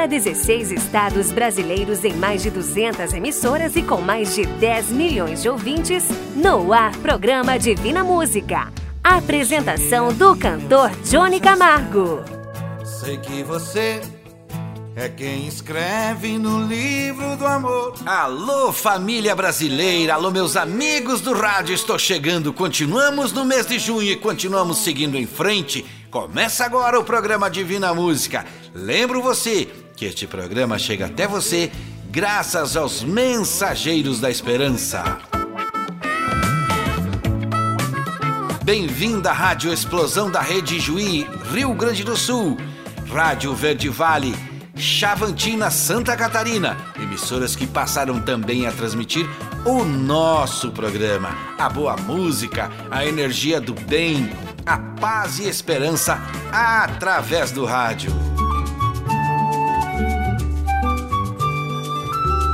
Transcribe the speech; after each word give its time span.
para 0.00 0.06
16 0.06 0.72
estados 0.72 1.30
brasileiros 1.30 2.06
em 2.06 2.14
mais 2.14 2.42
de 2.42 2.48
200 2.48 3.12
emissoras 3.12 3.76
e 3.76 3.82
com 3.82 4.00
mais 4.00 4.34
de 4.34 4.46
10 4.46 4.92
milhões 4.92 5.42
de 5.42 5.48
ouvintes, 5.50 6.08
no 6.34 6.72
ar 6.72 6.96
programa 6.96 7.58
Divina 7.58 8.02
Música. 8.02 8.72
Apresentação 9.04 10.10
do 10.10 10.34
cantor 10.34 10.90
Johnny 11.04 11.38
Camargo. 11.38 12.24
Sei 12.82 13.18
que 13.18 13.42
você 13.42 14.00
é 14.96 15.06
quem 15.10 15.46
escreve 15.46 16.38
no 16.38 16.66
livro 16.66 17.36
do 17.36 17.46
amor. 17.46 17.92
Alô, 18.06 18.72
família 18.72 19.36
brasileira, 19.36 20.14
alô, 20.14 20.30
meus 20.30 20.56
amigos 20.56 21.20
do 21.20 21.34
rádio, 21.34 21.74
estou 21.74 21.98
chegando. 21.98 22.54
Continuamos 22.54 23.32
no 23.32 23.44
mês 23.44 23.66
de 23.66 23.78
junho 23.78 24.10
e 24.10 24.16
continuamos 24.16 24.78
seguindo 24.78 25.18
em 25.18 25.26
frente. 25.26 25.84
Começa 26.10 26.64
agora 26.64 26.98
o 26.98 27.04
programa 27.04 27.48
Divina 27.48 27.94
Música. 27.94 28.44
Lembro 28.74 29.22
você 29.22 29.68
que 30.00 30.06
este 30.06 30.26
programa 30.26 30.78
chega 30.78 31.04
até 31.04 31.28
você 31.28 31.70
graças 32.10 32.74
aos 32.74 33.02
mensageiros 33.02 34.18
da 34.18 34.30
esperança. 34.30 35.18
Bem-vinda 38.64 39.28
à 39.28 39.34
Rádio 39.34 39.70
Explosão 39.70 40.30
da 40.30 40.40
Rede 40.40 40.80
Juí, 40.80 41.28
Rio 41.52 41.74
Grande 41.74 42.02
do 42.02 42.16
Sul, 42.16 42.56
Rádio 43.12 43.54
Verde 43.54 43.90
Vale, 43.90 44.34
Chavantina, 44.74 45.70
Santa 45.70 46.16
Catarina, 46.16 46.78
emissoras 46.98 47.54
que 47.54 47.66
passaram 47.66 48.22
também 48.22 48.66
a 48.66 48.72
transmitir 48.72 49.28
o 49.66 49.84
nosso 49.84 50.70
programa. 50.70 51.36
A 51.58 51.68
boa 51.68 51.94
música, 51.98 52.70
a 52.90 53.04
energia 53.04 53.60
do 53.60 53.74
bem, 53.74 54.32
a 54.64 54.78
paz 54.78 55.38
e 55.40 55.46
esperança 55.46 56.18
através 56.50 57.50
do 57.50 57.66
rádio. 57.66 58.10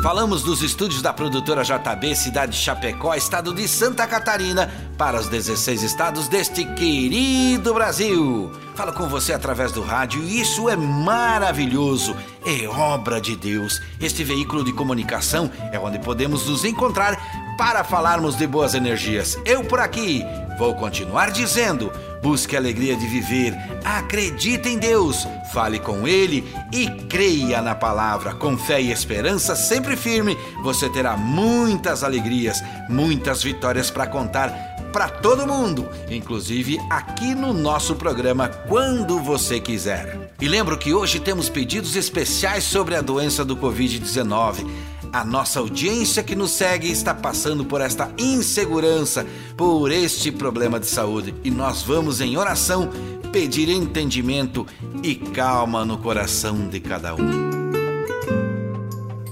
Falamos 0.06 0.44
dos 0.44 0.62
estúdios 0.62 1.02
da 1.02 1.12
produtora 1.12 1.64
JB, 1.64 2.14
cidade 2.14 2.52
de 2.52 2.58
Chapecó, 2.58 3.12
estado 3.16 3.52
de 3.52 3.66
Santa 3.66 4.06
Catarina, 4.06 4.70
para 4.96 5.18
os 5.18 5.26
16 5.26 5.82
estados 5.82 6.28
deste 6.28 6.64
querido 6.64 7.74
Brasil. 7.74 8.52
Falo 8.76 8.92
com 8.92 9.08
você 9.08 9.32
através 9.32 9.72
do 9.72 9.82
rádio 9.82 10.22
e 10.22 10.40
isso 10.40 10.70
é 10.70 10.76
maravilhoso, 10.76 12.14
é 12.46 12.68
obra 12.68 13.20
de 13.20 13.34
Deus. 13.34 13.82
Este 14.00 14.22
veículo 14.22 14.62
de 14.62 14.72
comunicação 14.72 15.50
é 15.72 15.78
onde 15.80 15.98
podemos 15.98 16.46
nos 16.46 16.64
encontrar 16.64 17.18
para 17.58 17.82
falarmos 17.82 18.36
de 18.36 18.46
boas 18.46 18.74
energias. 18.74 19.36
Eu 19.44 19.64
por 19.64 19.80
aqui 19.80 20.24
vou 20.56 20.72
continuar 20.76 21.32
dizendo 21.32 21.90
Busque 22.26 22.56
a 22.56 22.58
alegria 22.58 22.96
de 22.96 23.06
viver, 23.06 23.56
acredite 23.84 24.68
em 24.68 24.78
Deus, 24.80 25.28
fale 25.52 25.78
com 25.78 26.08
Ele 26.08 26.44
e 26.72 26.90
creia 27.08 27.62
na 27.62 27.72
palavra. 27.72 28.34
Com 28.34 28.58
fé 28.58 28.82
e 28.82 28.90
esperança 28.90 29.54
sempre 29.54 29.94
firme, 29.94 30.36
você 30.60 30.90
terá 30.90 31.16
muitas 31.16 32.02
alegrias, 32.02 32.60
muitas 32.88 33.44
vitórias 33.44 33.92
para 33.92 34.08
contar 34.08 34.50
para 34.92 35.08
todo 35.08 35.46
mundo, 35.46 35.88
inclusive 36.10 36.80
aqui 36.90 37.32
no 37.32 37.52
nosso 37.52 37.94
programa 37.94 38.48
quando 38.48 39.20
você 39.20 39.60
quiser. 39.60 40.32
E 40.40 40.48
lembro 40.48 40.76
que 40.76 40.92
hoje 40.92 41.20
temos 41.20 41.48
pedidos 41.48 41.94
especiais 41.94 42.64
sobre 42.64 42.96
a 42.96 43.02
doença 43.02 43.44
do 43.44 43.56
Covid-19. 43.56 44.66
A 45.16 45.24
nossa 45.24 45.60
audiência 45.60 46.22
que 46.22 46.36
nos 46.36 46.50
segue 46.50 46.90
está 46.90 47.14
passando 47.14 47.64
por 47.64 47.80
esta 47.80 48.12
insegurança, 48.18 49.26
por 49.56 49.90
este 49.90 50.30
problema 50.30 50.78
de 50.78 50.84
saúde, 50.84 51.34
e 51.42 51.50
nós 51.50 51.80
vamos 51.80 52.20
em 52.20 52.36
oração 52.36 52.90
pedir 53.32 53.70
entendimento 53.70 54.66
e 55.02 55.14
calma 55.14 55.86
no 55.86 55.96
coração 55.96 56.68
de 56.68 56.80
cada 56.80 57.14
um. 57.14 57.50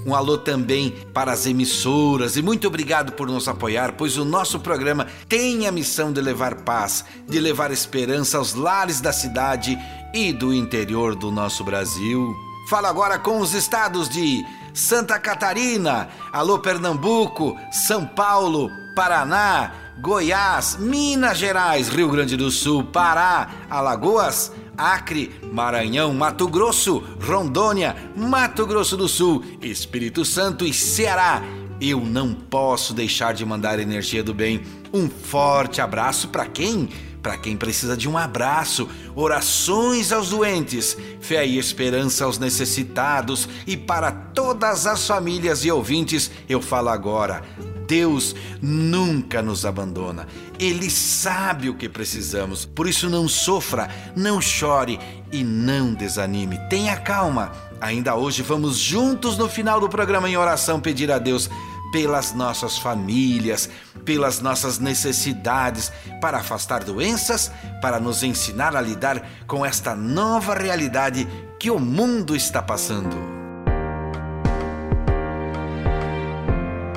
Um 0.07 0.15
alô 0.15 0.39
também 0.39 0.91
para 1.13 1.31
as 1.31 1.45
emissoras 1.45 2.35
e 2.35 2.41
muito 2.41 2.67
obrigado 2.67 3.11
por 3.11 3.27
nos 3.27 3.47
apoiar, 3.47 3.91
pois 3.91 4.17
o 4.17 4.25
nosso 4.25 4.59
programa 4.59 5.05
tem 5.29 5.67
a 5.67 5.71
missão 5.71 6.11
de 6.11 6.19
levar 6.19 6.63
paz, 6.63 7.05
de 7.27 7.39
levar 7.39 7.69
esperança 7.69 8.39
aos 8.39 8.55
lares 8.55 9.01
da 9.01 9.13
cidade 9.13 9.77
e 10.15 10.33
do 10.33 10.51
interior 10.51 11.13
do 11.13 11.29
nosso 11.29 11.63
Brasil. 11.63 12.35
Fala 12.71 12.89
agora 12.89 13.19
com 13.19 13.39
os 13.39 13.53
estados 13.53 14.09
de 14.09 14.43
Santa 14.75 15.17
Catarina, 15.17 16.09
alô 16.33 16.59
Pernambuco, 16.59 17.57
São 17.71 18.05
Paulo, 18.05 18.69
Paraná, 18.93 19.71
Goiás, 19.97 20.75
Minas 20.77 21.37
Gerais, 21.37 21.87
Rio 21.87 22.09
Grande 22.09 22.35
do 22.35 22.51
Sul, 22.51 22.83
Pará, 22.83 23.49
Alagoas, 23.69 24.51
Acre, 24.77 25.33
Maranhão, 25.49 26.13
Mato 26.13 26.45
Grosso, 26.49 27.01
Rondônia, 27.21 27.95
Mato 28.17 28.67
Grosso 28.67 28.97
do 28.97 29.07
Sul, 29.07 29.45
Espírito 29.61 30.25
Santo 30.25 30.65
e 30.65 30.73
Ceará. 30.73 31.41
Eu 31.79 32.01
não 32.01 32.33
posso 32.33 32.93
deixar 32.93 33.33
de 33.33 33.45
mandar 33.45 33.79
energia 33.79 34.21
do 34.21 34.33
bem. 34.33 34.61
Um 34.93 35.09
forte 35.09 35.79
abraço 35.79 36.27
para 36.27 36.45
quem? 36.47 36.89
Para 37.25 37.37
quem 37.37 37.57
precisa 37.57 37.97
de 37.97 38.07
um 38.07 38.19
abraço, 38.19 38.87
orações 39.15 40.11
aos 40.11 40.29
doentes, 40.29 40.95
fé 41.19 41.43
e 41.43 41.57
esperança 41.57 42.23
aos 42.23 42.37
necessitados 42.37 43.49
e 43.65 43.75
para 43.75 44.11
todas 44.11 44.85
as 44.85 45.07
famílias 45.07 45.65
e 45.65 45.71
ouvintes, 45.71 46.29
eu 46.47 46.61
falo 46.61 46.89
agora. 46.89 47.41
Deus 47.87 48.35
nunca 48.61 49.41
nos 49.41 49.65
abandona. 49.65 50.27
Ele 50.59 50.87
sabe 50.87 51.67
o 51.67 51.73
que 51.73 51.89
precisamos. 51.89 52.63
Por 52.63 52.87
isso, 52.87 53.09
não 53.09 53.27
sofra, 53.27 53.89
não 54.15 54.39
chore 54.39 54.99
e 55.31 55.43
não 55.43 55.95
desanime. 55.95 56.59
Tenha 56.69 56.95
calma. 56.95 57.51
Ainda 57.81 58.15
hoje 58.15 58.43
vamos 58.43 58.77
juntos 58.77 59.35
no 59.35 59.49
final 59.49 59.79
do 59.79 59.89
programa 59.89 60.29
em 60.29 60.37
oração 60.37 60.79
pedir 60.79 61.11
a 61.11 61.17
Deus 61.17 61.49
pelas 61.95 62.33
nossas 62.33 62.77
famílias, 62.77 63.69
pelas 64.03 64.41
nossas 64.41 64.79
necessidades, 64.79 65.93
para 66.19 66.39
afastar 66.39 66.83
doenças, 66.83 67.49
para 67.81 68.01
nos 68.01 68.21
ensinar 68.21 68.75
a 68.75 68.81
lidar 68.81 69.25
com 69.47 69.65
esta 69.65 69.95
nova 69.95 70.53
realidade 70.55 71.25
que 71.57 71.71
o 71.71 71.79
mundo 71.79 72.35
está 72.35 72.61
passando. 72.61 73.44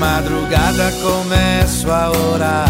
madrugada 0.01 0.91
começo 1.03 1.91
a 1.91 2.11
orar, 2.11 2.70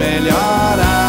melhorar. 0.00 0.99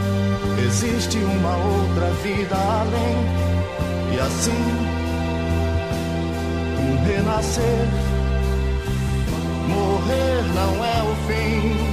existe 0.65 1.17
uma 1.17 1.55
outra 1.57 2.09
vida 2.23 2.55
além. 2.55 3.17
E 4.13 4.19
assim, 4.19 4.51
um 6.79 7.05
renascer, 7.05 7.87
morrer 9.67 10.43
não 10.53 10.85
é 10.85 11.03
o 11.03 11.15
fim. 11.27 11.90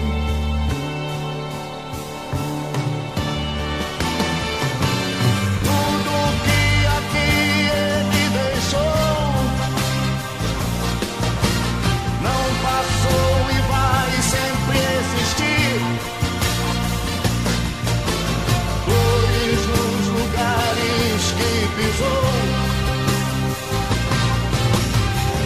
pisou. 21.79 22.23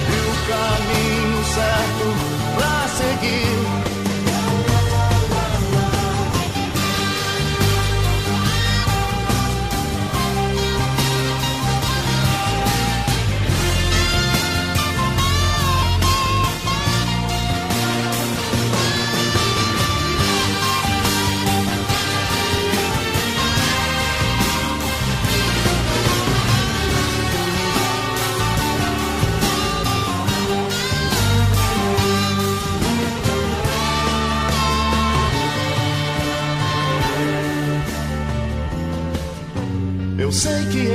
E 0.09 0.19
o 0.29 0.35
caminho 0.49 1.45
certo. 1.45 1.92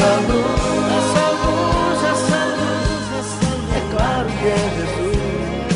essa 0.00 0.16
luz, 0.20 0.56
essa 0.98 1.30
luz, 1.30 2.00
essa 2.04 2.40
luz, 2.56 3.04
essa 3.20 3.48
luz. 3.54 3.68
É 3.76 3.80
claro 3.90 4.28
que 4.28 4.46
é 4.46 4.56
Jesus, 4.76 5.20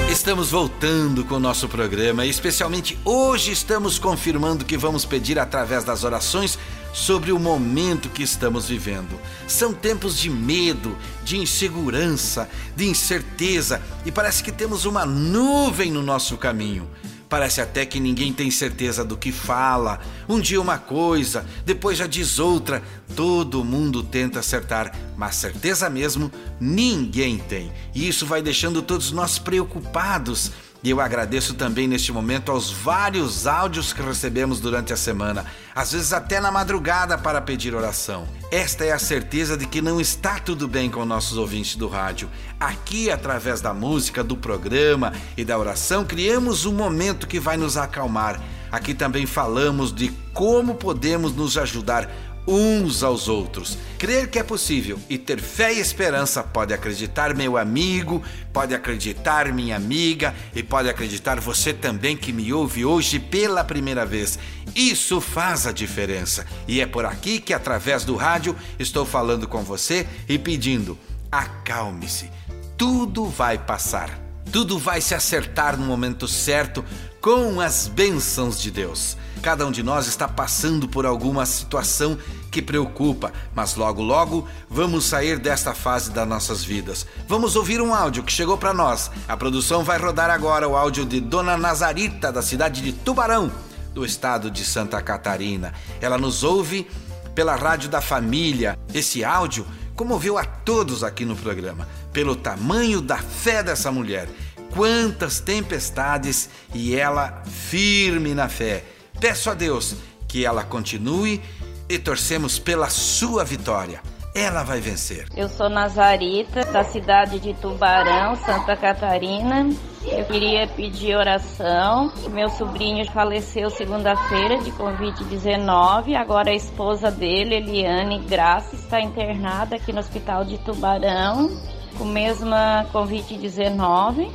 Estamos 0.10 0.52
voltando 0.52 1.26
com 1.26 1.36
o 1.36 1.40
nosso 1.40 1.68
programa 1.68 2.26
e 2.26 2.30
especialmente 2.30 2.98
hoje 3.04 3.52
estamos 3.52 4.00
confirmando 4.00 4.64
que 4.64 4.78
vamos 4.78 5.04
pedir 5.04 5.38
através 5.38 5.84
das 5.84 6.06
orações 6.06 6.58
sobre 6.94 7.32
o 7.32 7.40
momento 7.40 8.10
que 8.10 8.24
estamos 8.24 8.68
vivendo. 8.68 9.20
São 9.48 9.74
tempos 9.74 10.18
de 10.18 10.30
medo, 10.30 10.98
de 11.24 11.38
insegurança, 11.38 12.50
de 12.76 12.88
incerteza 12.88 13.82
e 14.06 14.12
parece 14.12 14.44
que 14.44 14.52
temos 14.52 14.86
uma 14.86 15.06
nuvem 15.06 15.92
no 15.92 16.02
nosso 16.02 16.38
caminho. 16.38 16.90
Parece 17.32 17.62
até 17.62 17.86
que 17.86 17.98
ninguém 17.98 18.34
tem 18.34 18.52
certeza 18.52 19.06
do 19.06 19.16
que 19.16 19.32
fala. 19.32 20.02
Um 20.28 20.38
dia 20.38 20.60
uma 20.60 20.78
coisa, 20.78 21.46
depois 21.66 21.98
já 21.98 22.06
diz 22.06 22.40
outra. 22.40 22.84
Todo 23.16 23.64
mundo 23.64 24.04
tenta 24.04 24.40
acertar, 24.42 24.94
mas 25.16 25.36
certeza 25.36 25.90
mesmo 25.90 26.30
ninguém 26.60 27.38
tem. 27.38 27.72
E 27.96 28.06
isso 28.06 28.26
vai 28.26 28.42
deixando 28.42 28.82
todos 28.82 29.14
nós 29.14 29.40
preocupados 29.40 30.52
e 30.84 30.90
eu 30.90 31.00
agradeço 31.00 31.54
também 31.54 31.88
neste 31.88 32.12
momento 32.12 32.52
aos 32.52 32.72
vários 32.72 33.46
áudios 33.46 33.94
que 33.94 34.02
recebemos 34.02 34.60
durante 34.60 34.92
a 34.92 34.98
semana, 34.98 35.46
às 35.76 35.92
vezes 35.92 36.12
até 36.12 36.40
na 36.40 36.52
madrugada 36.52 37.18
para 37.18 37.40
pedir 37.40 37.76
oração. 37.76 38.28
Esta 38.52 38.84
é 38.84 38.92
a 38.92 38.98
certeza 38.98 39.56
de 39.56 39.68
que 39.68 39.82
não 39.82 40.02
está 40.02 40.40
tudo 40.40 40.68
bem 40.68 40.90
com 40.90 41.06
nossos 41.06 41.38
ouvintes 41.38 41.76
do 41.76 41.88
rádio. 41.88 42.30
Aqui, 42.60 43.12
através 43.12 43.62
da 43.62 43.74
música, 43.74 44.24
do 44.24 44.36
programa 44.36 45.14
e 45.38 45.46
da 45.46 45.58
oração, 45.58 46.04
criamos 46.04 46.66
um 46.66 46.74
momento 46.74 47.28
que 47.28 47.40
vai 47.40 47.58
nos 47.58 47.78
acalmar. 47.78 48.42
Aqui 48.72 48.94
também 48.94 49.26
falamos 49.26 49.94
de 49.94 50.10
como 50.34 50.76
podemos 50.76 51.36
nos 51.36 51.58
ajudar 51.58 52.10
uns 52.48 53.04
aos 53.04 53.28
outros. 53.28 53.78
Crer 53.98 54.30
que 54.30 54.40
é 54.40 54.44
possível 54.44 55.00
e 55.10 55.18
ter 55.18 55.40
fé 55.40 55.74
e 55.74 55.80
esperança 55.80 56.42
pode 56.44 56.74
acreditar, 56.74 57.36
meu 57.36 57.58
amigo, 57.58 58.24
pode 58.52 58.74
acreditar, 58.74 59.52
minha 59.54 59.76
amiga, 59.76 60.34
e 60.56 60.64
pode 60.64 60.90
acreditar 60.90 61.40
você 61.40 61.74
também 61.74 62.18
que 62.18 62.34
me 62.34 62.52
ouve 62.52 62.84
hoje 62.84 63.20
pela 63.20 63.64
primeira 63.64 64.06
vez. 64.06 64.40
Isso 64.76 65.22
faz 65.22 65.68
a 65.68 65.72
diferença. 65.72 66.46
E 66.68 66.82
é 66.82 66.86
por 66.86 67.06
aqui 67.06 67.40
que, 67.40 67.54
através 67.54 68.04
do 68.04 68.16
rádio, 68.16 68.56
estou 68.80 69.06
falando 69.06 69.48
com 69.48 69.64
você 69.64 70.08
e 70.28 70.38
pedindo: 70.38 70.98
acalme-se, 71.32 72.30
tudo 72.78 73.26
vai 73.26 73.58
passar. 73.58 74.20
Tudo 74.52 74.78
vai 74.78 75.00
se 75.00 75.16
acertar 75.16 75.78
no 75.78 75.86
momento 75.86 76.28
certo 76.28 76.84
com 77.22 77.62
as 77.62 77.88
bênçãos 77.88 78.60
de 78.60 78.70
Deus. 78.70 79.16
Cada 79.42 79.66
um 79.66 79.72
de 79.72 79.82
nós 79.82 80.06
está 80.06 80.28
passando 80.28 80.88
por 80.88 81.04
alguma 81.04 81.48
situação 81.48 82.16
que 82.52 82.62
preocupa, 82.62 83.34
mas 83.56 83.76
logo 83.76 84.04
logo 84.04 84.48
vamos 84.70 85.06
sair 85.06 85.40
desta 85.40 85.74
fase 85.74 86.12
das 86.12 86.28
nossas 86.28 86.64
vidas. 86.64 87.08
Vamos 87.28 87.56
ouvir 87.56 87.82
um 87.82 87.92
áudio 87.92 88.22
que 88.22 88.32
chegou 88.32 88.56
para 88.56 88.72
nós. 88.72 89.10
A 89.28 89.36
produção 89.36 89.84
vai 89.84 89.98
rodar 89.98 90.30
agora 90.30 90.68
o 90.68 90.78
áudio 90.78 91.06
de 91.06 91.20
Dona 91.20 91.58
Nazarita, 91.58 92.32
da 92.32 92.44
cidade 92.44 92.82
de 92.82 92.94
Tubarão, 92.94 93.52
do 93.96 94.06
estado 94.06 94.52
de 94.52 94.64
Santa 94.64 95.02
Catarina. 95.02 95.74
Ela 96.00 96.20
nos 96.20 96.44
ouve 96.44 96.88
pela 97.34 97.56
Rádio 97.56 97.90
da 97.90 98.00
Família. 98.00 98.78
Esse 98.94 99.24
áudio 99.24 99.66
comoveu 99.96 100.38
a 100.38 100.46
todos 100.46 101.04
aqui 101.04 101.26
no 101.26 101.36
programa, 101.36 101.88
pelo 102.14 102.36
tamanho 102.36 103.02
da 103.02 103.18
fé 103.18 103.64
dessa 103.64 103.92
mulher. 103.92 104.30
Quantas 104.72 105.40
tempestades 105.40 106.48
e 106.76 106.96
ela 106.96 107.42
firme 107.46 108.36
na 108.36 108.48
fé. 108.48 108.84
Peço 109.22 109.52
a 109.52 109.54
Deus 109.54 109.96
que 110.28 110.44
ela 110.44 110.64
continue 110.64 111.40
e 111.88 112.00
torcemos 112.00 112.58
pela 112.58 112.90
sua 112.90 113.44
vitória. 113.44 114.02
Ela 114.34 114.64
vai 114.64 114.80
vencer. 114.80 115.28
Eu 115.38 115.48
sou 115.48 115.70
Nazarita, 115.70 116.66
da 116.66 116.84
cidade 116.84 117.40
de 117.40 117.54
Tubarão, 117.54 118.36
Santa 118.38 118.76
Catarina. 118.76 119.70
Eu 120.04 120.26
queria 120.26 120.68
pedir 120.70 121.16
oração. 121.16 122.12
Meu 122.32 122.50
sobrinho 122.50 123.06
faleceu 123.12 123.70
segunda-feira 123.70 124.58
de 124.58 124.72
Covid-19. 124.72 126.16
Agora 126.16 126.50
a 126.50 126.56
esposa 126.56 127.12
dele, 127.12 127.58
Eliane 127.58 128.20
Graça, 128.22 128.76
está 128.76 129.00
internada 129.00 129.76
aqui 129.76 129.94
no 129.94 130.00
Hospital 130.00 130.44
de 130.46 130.58
Tubarão 130.58 131.48
com 131.96 132.06
mesma 132.06 132.88
Covid-19. 132.92 134.32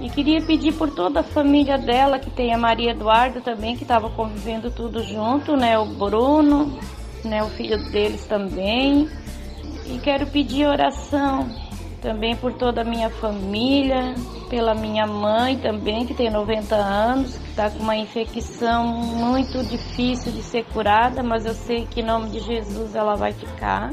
E 0.00 0.08
queria 0.08 0.40
pedir 0.40 0.74
por 0.74 0.90
toda 0.90 1.20
a 1.20 1.24
família 1.24 1.76
dela, 1.76 2.18
que 2.18 2.30
tem 2.30 2.54
a 2.54 2.58
Maria 2.58 2.92
Eduardo 2.92 3.40
também, 3.40 3.76
que 3.76 3.82
estava 3.82 4.08
convivendo 4.10 4.70
tudo 4.70 5.02
junto, 5.02 5.56
né? 5.56 5.76
O 5.78 5.86
Bruno, 5.86 6.78
né? 7.24 7.42
O 7.42 7.48
filho 7.48 7.78
deles 7.90 8.24
também. 8.24 9.08
E 9.86 9.98
quero 9.98 10.26
pedir 10.26 10.66
oração 10.66 11.48
também 12.00 12.36
por 12.36 12.52
toda 12.52 12.82
a 12.82 12.84
minha 12.84 13.10
família, 13.10 14.14
pela 14.48 14.74
minha 14.74 15.06
mãe 15.06 15.58
também, 15.58 16.06
que 16.06 16.14
tem 16.14 16.30
90 16.30 16.74
anos, 16.76 17.36
que 17.36 17.50
está 17.50 17.68
com 17.68 17.80
uma 17.80 17.96
infecção 17.96 18.86
muito 18.86 19.64
difícil 19.64 20.30
de 20.30 20.42
ser 20.42 20.64
curada, 20.66 21.22
mas 21.22 21.44
eu 21.44 21.54
sei 21.54 21.86
que 21.86 22.00
em 22.00 22.04
nome 22.04 22.30
de 22.30 22.40
Jesus 22.40 22.94
ela 22.94 23.16
vai 23.16 23.32
ficar. 23.32 23.90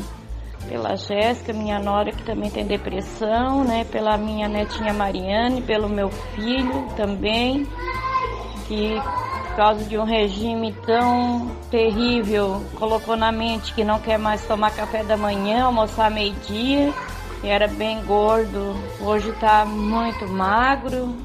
Pela 0.67 0.95
Jéssica, 0.95 1.54
minha 1.54 1.80
nora, 1.80 2.12
que 2.12 2.23
também 2.23 2.49
tem 2.49 2.65
depressão, 2.65 3.63
né? 3.63 3.86
Pela 3.86 4.17
minha 4.17 4.47
netinha 4.47 4.93
Mariane, 4.93 5.62
pelo 5.62 5.88
meu 5.88 6.10
filho 6.10 6.88
também, 6.95 7.67
que 8.67 8.99
por 9.47 9.56
causa 9.56 9.86
de 9.86 9.97
um 9.97 10.04
regime 10.04 10.75
tão 10.86 11.49
terrível, 11.71 12.62
colocou 12.78 13.15
na 13.15 13.32
mente 13.32 13.73
que 13.73 13.86
não 13.86 13.99
quer 13.99 14.19
mais 14.19 14.45
tomar 14.45 14.71
café 14.71 15.01
da 15.01 15.15
manhã, 15.15 15.63
almoçar 15.63 16.12
meio-dia, 16.12 16.93
era 17.41 17.67
bem 17.67 18.04
gordo, 18.04 18.75
hoje 18.99 19.30
está 19.30 19.63
muito 19.65 20.28
magro. 20.28 21.15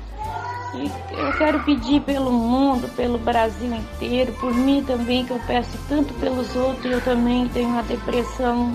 E 0.74 0.88
eu 1.18 1.32
quero 1.36 1.64
pedir 1.64 2.00
pelo 2.02 2.30
mundo, 2.30 2.88
pelo 2.94 3.18
Brasil 3.18 3.74
inteiro, 3.74 4.32
por 4.34 4.54
mim 4.54 4.84
também, 4.86 5.24
que 5.24 5.32
eu 5.32 5.40
peço 5.44 5.76
tanto 5.88 6.14
pelos 6.14 6.54
outros, 6.54 6.84
eu 6.84 7.00
também 7.00 7.48
tenho 7.48 7.70
uma 7.70 7.82
depressão 7.82 8.72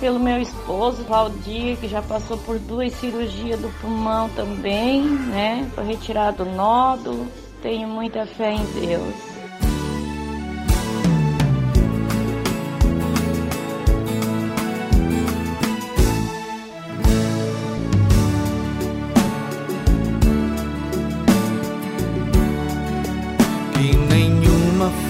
pelo 0.00 0.18
meu 0.18 0.40
esposo, 0.40 1.04
Valdir, 1.04 1.76
que 1.76 1.86
já 1.86 2.00
passou 2.00 2.38
por 2.38 2.58
duas 2.58 2.92
cirurgias 2.94 3.60
do 3.60 3.68
pulmão 3.80 4.30
também, 4.30 5.02
né? 5.02 5.70
Foi 5.74 5.84
retirado 5.84 6.42
o 6.42 6.54
nódulo. 6.54 7.28
Tenho 7.62 7.86
muita 7.86 8.26
fé 8.26 8.54
em 8.54 8.64
Deus. 8.80 9.30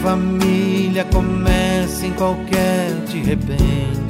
Família 0.02 1.04
comece 1.04 2.06
em 2.06 2.12
qualquer 2.14 2.90
de 3.06 3.18
repente. 3.18 4.09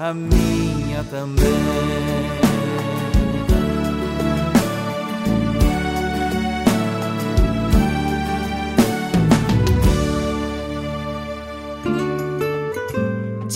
a 0.00 0.14
minha 0.14 1.04
também. 1.04 2.19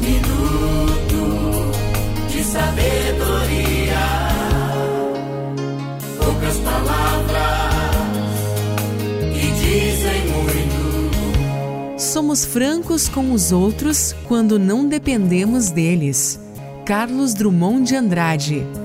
Minuto 0.00 1.72
de 2.28 2.44
sabedoria, 2.44 3.98
poucas 6.18 6.56
palavras 6.58 7.64
dizem 9.58 10.26
muito. 10.28 11.98
Somos 11.98 12.44
francos 12.44 13.08
com 13.08 13.32
os 13.32 13.50
outros 13.50 14.14
quando 14.28 14.58
não 14.58 14.86
dependemos 14.86 15.70
deles. 15.70 16.38
Carlos 16.84 17.34
Drummond 17.34 17.88
de 17.88 17.96
Andrade. 17.96 18.83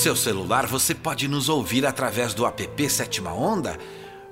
Seu 0.00 0.16
celular 0.16 0.66
você 0.66 0.94
pode 0.94 1.28
nos 1.28 1.50
ouvir 1.50 1.84
através 1.84 2.32
do 2.32 2.46
app 2.46 2.88
Sétima 2.88 3.34
Onda. 3.34 3.78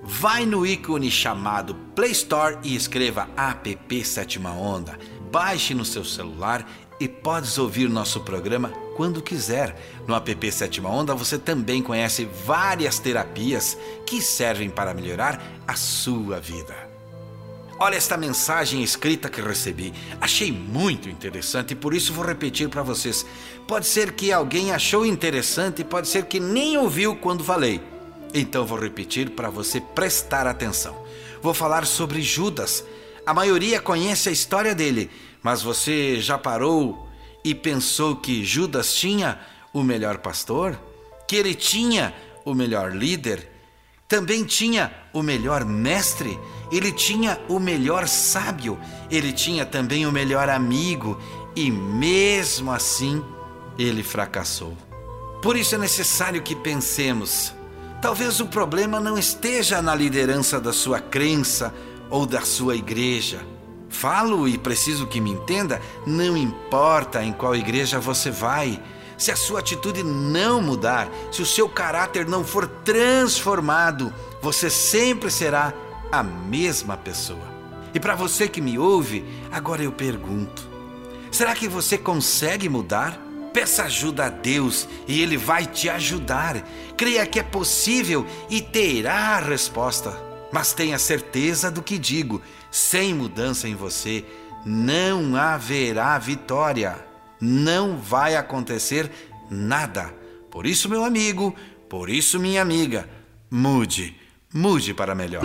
Vai 0.02 0.46
no 0.46 0.64
ícone 0.64 1.10
chamado 1.10 1.74
Play 1.94 2.12
Store 2.12 2.56
e 2.62 2.74
escreva 2.74 3.28
app 3.36 4.02
Sétima 4.02 4.50
Onda. 4.50 4.98
Baixe 5.30 5.74
no 5.74 5.84
seu 5.84 6.06
celular 6.06 6.66
e 6.98 7.06
podes 7.06 7.58
ouvir 7.58 7.86
nosso 7.90 8.20
programa 8.20 8.70
quando 8.96 9.20
quiser. 9.20 9.78
No 10.06 10.14
app 10.14 10.50
Sétima 10.50 10.88
Onda 10.88 11.14
você 11.14 11.36
também 11.36 11.82
conhece 11.82 12.26
várias 12.46 12.98
terapias 12.98 13.76
que 14.06 14.22
servem 14.22 14.70
para 14.70 14.94
melhorar 14.94 15.38
a 15.66 15.74
sua 15.74 16.40
vida. 16.40 16.88
Olha 17.80 17.94
esta 17.94 18.16
mensagem 18.16 18.82
escrita 18.82 19.28
que 19.28 19.40
recebi. 19.40 19.94
Achei 20.20 20.50
muito 20.50 21.08
interessante 21.08 21.72
e 21.72 21.76
por 21.76 21.94
isso 21.94 22.12
vou 22.12 22.24
repetir 22.24 22.68
para 22.68 22.82
vocês. 22.82 23.24
Pode 23.68 23.86
ser 23.86 24.12
que 24.12 24.32
alguém 24.32 24.72
achou 24.72 25.04
interessante, 25.04 25.84
pode 25.84 26.08
ser 26.08 26.24
que 26.24 26.40
nem 26.40 26.78
ouviu 26.78 27.14
quando 27.14 27.44
falei. 27.44 27.82
Então 28.32 28.64
vou 28.64 28.80
repetir 28.80 29.28
para 29.32 29.50
você 29.50 29.78
prestar 29.78 30.46
atenção. 30.46 30.96
Vou 31.42 31.52
falar 31.52 31.84
sobre 31.84 32.22
Judas. 32.22 32.82
A 33.26 33.34
maioria 33.34 33.78
conhece 33.78 34.30
a 34.30 34.32
história 34.32 34.74
dele, 34.74 35.10
mas 35.42 35.60
você 35.60 36.18
já 36.18 36.38
parou 36.38 37.06
e 37.44 37.54
pensou 37.54 38.16
que 38.16 38.42
Judas 38.42 38.94
tinha 38.94 39.38
o 39.70 39.82
melhor 39.82 40.16
pastor? 40.16 40.80
Que 41.28 41.36
ele 41.36 41.54
tinha 41.54 42.14
o 42.46 42.54
melhor 42.54 42.96
líder? 42.96 43.52
Também 44.08 44.44
tinha 44.44 44.90
o 45.12 45.22
melhor 45.22 45.66
mestre, 45.66 46.38
ele 46.72 46.90
tinha 46.90 47.38
o 47.50 47.58
melhor 47.58 48.08
sábio, 48.08 48.78
ele 49.10 49.30
tinha 49.30 49.66
também 49.66 50.06
o 50.06 50.12
melhor 50.12 50.48
amigo, 50.48 51.20
e 51.54 51.70
mesmo 51.70 52.72
assim 52.72 53.22
ele 53.78 54.02
fracassou. 54.02 54.76
Por 55.40 55.56
isso 55.56 55.74
é 55.74 55.78
necessário 55.78 56.42
que 56.42 56.54
pensemos. 56.54 57.54
Talvez 58.02 58.40
o 58.40 58.46
problema 58.46 58.98
não 58.98 59.16
esteja 59.16 59.80
na 59.80 59.94
liderança 59.94 60.60
da 60.60 60.72
sua 60.72 61.00
crença 61.00 61.72
ou 62.10 62.26
da 62.26 62.40
sua 62.40 62.74
igreja. 62.74 63.40
Falo 63.88 64.48
e 64.48 64.58
preciso 64.58 65.06
que 65.06 65.20
me 65.20 65.30
entenda, 65.30 65.80
não 66.06 66.36
importa 66.36 67.22
em 67.22 67.32
qual 67.32 67.56
igreja 67.56 67.98
você 67.98 68.30
vai 68.30 68.80
se 69.18 69.32
a 69.32 69.36
sua 69.36 69.58
atitude 69.58 70.04
não 70.04 70.62
mudar, 70.62 71.08
se 71.32 71.42
o 71.42 71.46
seu 71.46 71.68
caráter 71.68 72.26
não 72.26 72.44
for 72.44 72.68
transformado, 72.68 74.14
você 74.40 74.70
sempre 74.70 75.28
será 75.28 75.74
a 76.12 76.22
mesma 76.22 76.96
pessoa. 76.96 77.58
E 77.92 77.98
para 77.98 78.14
você 78.14 78.48
que 78.48 78.60
me 78.60 78.78
ouve, 78.78 79.24
agora 79.50 79.82
eu 79.82 79.90
pergunto: 79.90 80.62
será 81.32 81.54
que 81.54 81.66
você 81.66 81.98
consegue 81.98 82.68
mudar? 82.68 83.27
Peça 83.58 83.82
ajuda 83.82 84.26
a 84.26 84.28
Deus 84.28 84.88
e 85.08 85.20
Ele 85.20 85.36
vai 85.36 85.66
te 85.66 85.88
ajudar. 85.88 86.62
Creia 86.96 87.26
que 87.26 87.40
é 87.40 87.42
possível 87.42 88.24
e 88.48 88.62
terá 88.62 89.36
a 89.36 89.40
resposta. 89.40 90.16
Mas 90.52 90.72
tenha 90.72 90.96
certeza 90.96 91.68
do 91.68 91.82
que 91.82 91.98
digo: 91.98 92.40
sem 92.70 93.12
mudança 93.12 93.66
em 93.66 93.74
você, 93.74 94.24
não 94.64 95.34
haverá 95.34 96.16
vitória 96.20 97.04
não 97.40 97.96
vai 97.98 98.36
acontecer 98.36 99.10
nada. 99.50 100.14
Por 100.52 100.64
isso, 100.64 100.88
meu 100.88 101.04
amigo, 101.04 101.54
por 101.88 102.08
isso, 102.10 102.38
minha 102.38 102.62
amiga, 102.62 103.08
mude, 103.50 104.16
mude 104.54 104.94
para 104.94 105.16
melhor. 105.16 105.42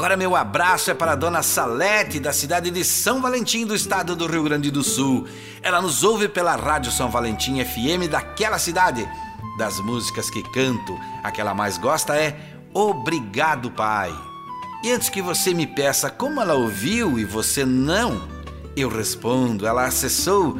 Agora 0.00 0.16
meu 0.16 0.34
abraço 0.34 0.90
é 0.90 0.94
para 0.94 1.12
a 1.12 1.14
dona 1.14 1.42
Salete, 1.42 2.18
da 2.18 2.32
cidade 2.32 2.70
de 2.70 2.82
São 2.82 3.20
Valentim, 3.20 3.66
do 3.66 3.74
estado 3.74 4.16
do 4.16 4.26
Rio 4.26 4.44
Grande 4.44 4.70
do 4.70 4.82
Sul. 4.82 5.26
Ela 5.60 5.82
nos 5.82 6.02
ouve 6.02 6.26
pela 6.26 6.56
Rádio 6.56 6.90
São 6.90 7.10
Valentim 7.10 7.62
FM 7.62 8.08
daquela 8.10 8.58
cidade. 8.58 9.06
Das 9.58 9.78
músicas 9.78 10.30
que 10.30 10.42
canto, 10.42 10.98
a 11.22 11.30
que 11.30 11.38
ela 11.38 11.52
mais 11.52 11.76
gosta 11.76 12.16
é 12.16 12.34
Obrigado, 12.72 13.70
Pai. 13.70 14.10
E 14.82 14.90
antes 14.90 15.10
que 15.10 15.20
você 15.20 15.52
me 15.52 15.66
peça 15.66 16.08
como 16.08 16.40
ela 16.40 16.54
ouviu 16.54 17.18
e 17.18 17.24
você 17.26 17.66
não, 17.66 18.26
eu 18.74 18.88
respondo, 18.88 19.66
ela 19.66 19.84
acessou 19.84 20.58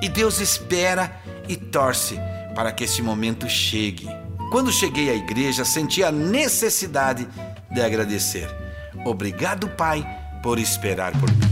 E 0.01 0.09
Deus 0.09 0.41
espera 0.41 1.21
e 1.49 1.57
torce 1.57 2.19
para 2.55 2.73
que 2.73 2.85
esse 2.85 3.03
momento 3.03 3.49
chegue. 3.49 4.09
Quando 4.51 4.71
cheguei 4.71 5.11
à 5.11 5.15
igreja, 5.15 5.65
senti 5.65 6.03
a 6.05 6.13
necessidade 6.13 7.27
de 7.71 7.81
agradecer. 7.81 8.49
Obrigado, 9.05 9.69
Pai, 9.69 10.07
por 10.43 10.59
esperar 10.59 11.13
por 11.19 11.31
mim. 11.31 11.52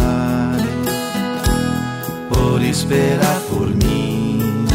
esperar 2.91 3.39
por 3.43 3.67
mim. 3.73 4.65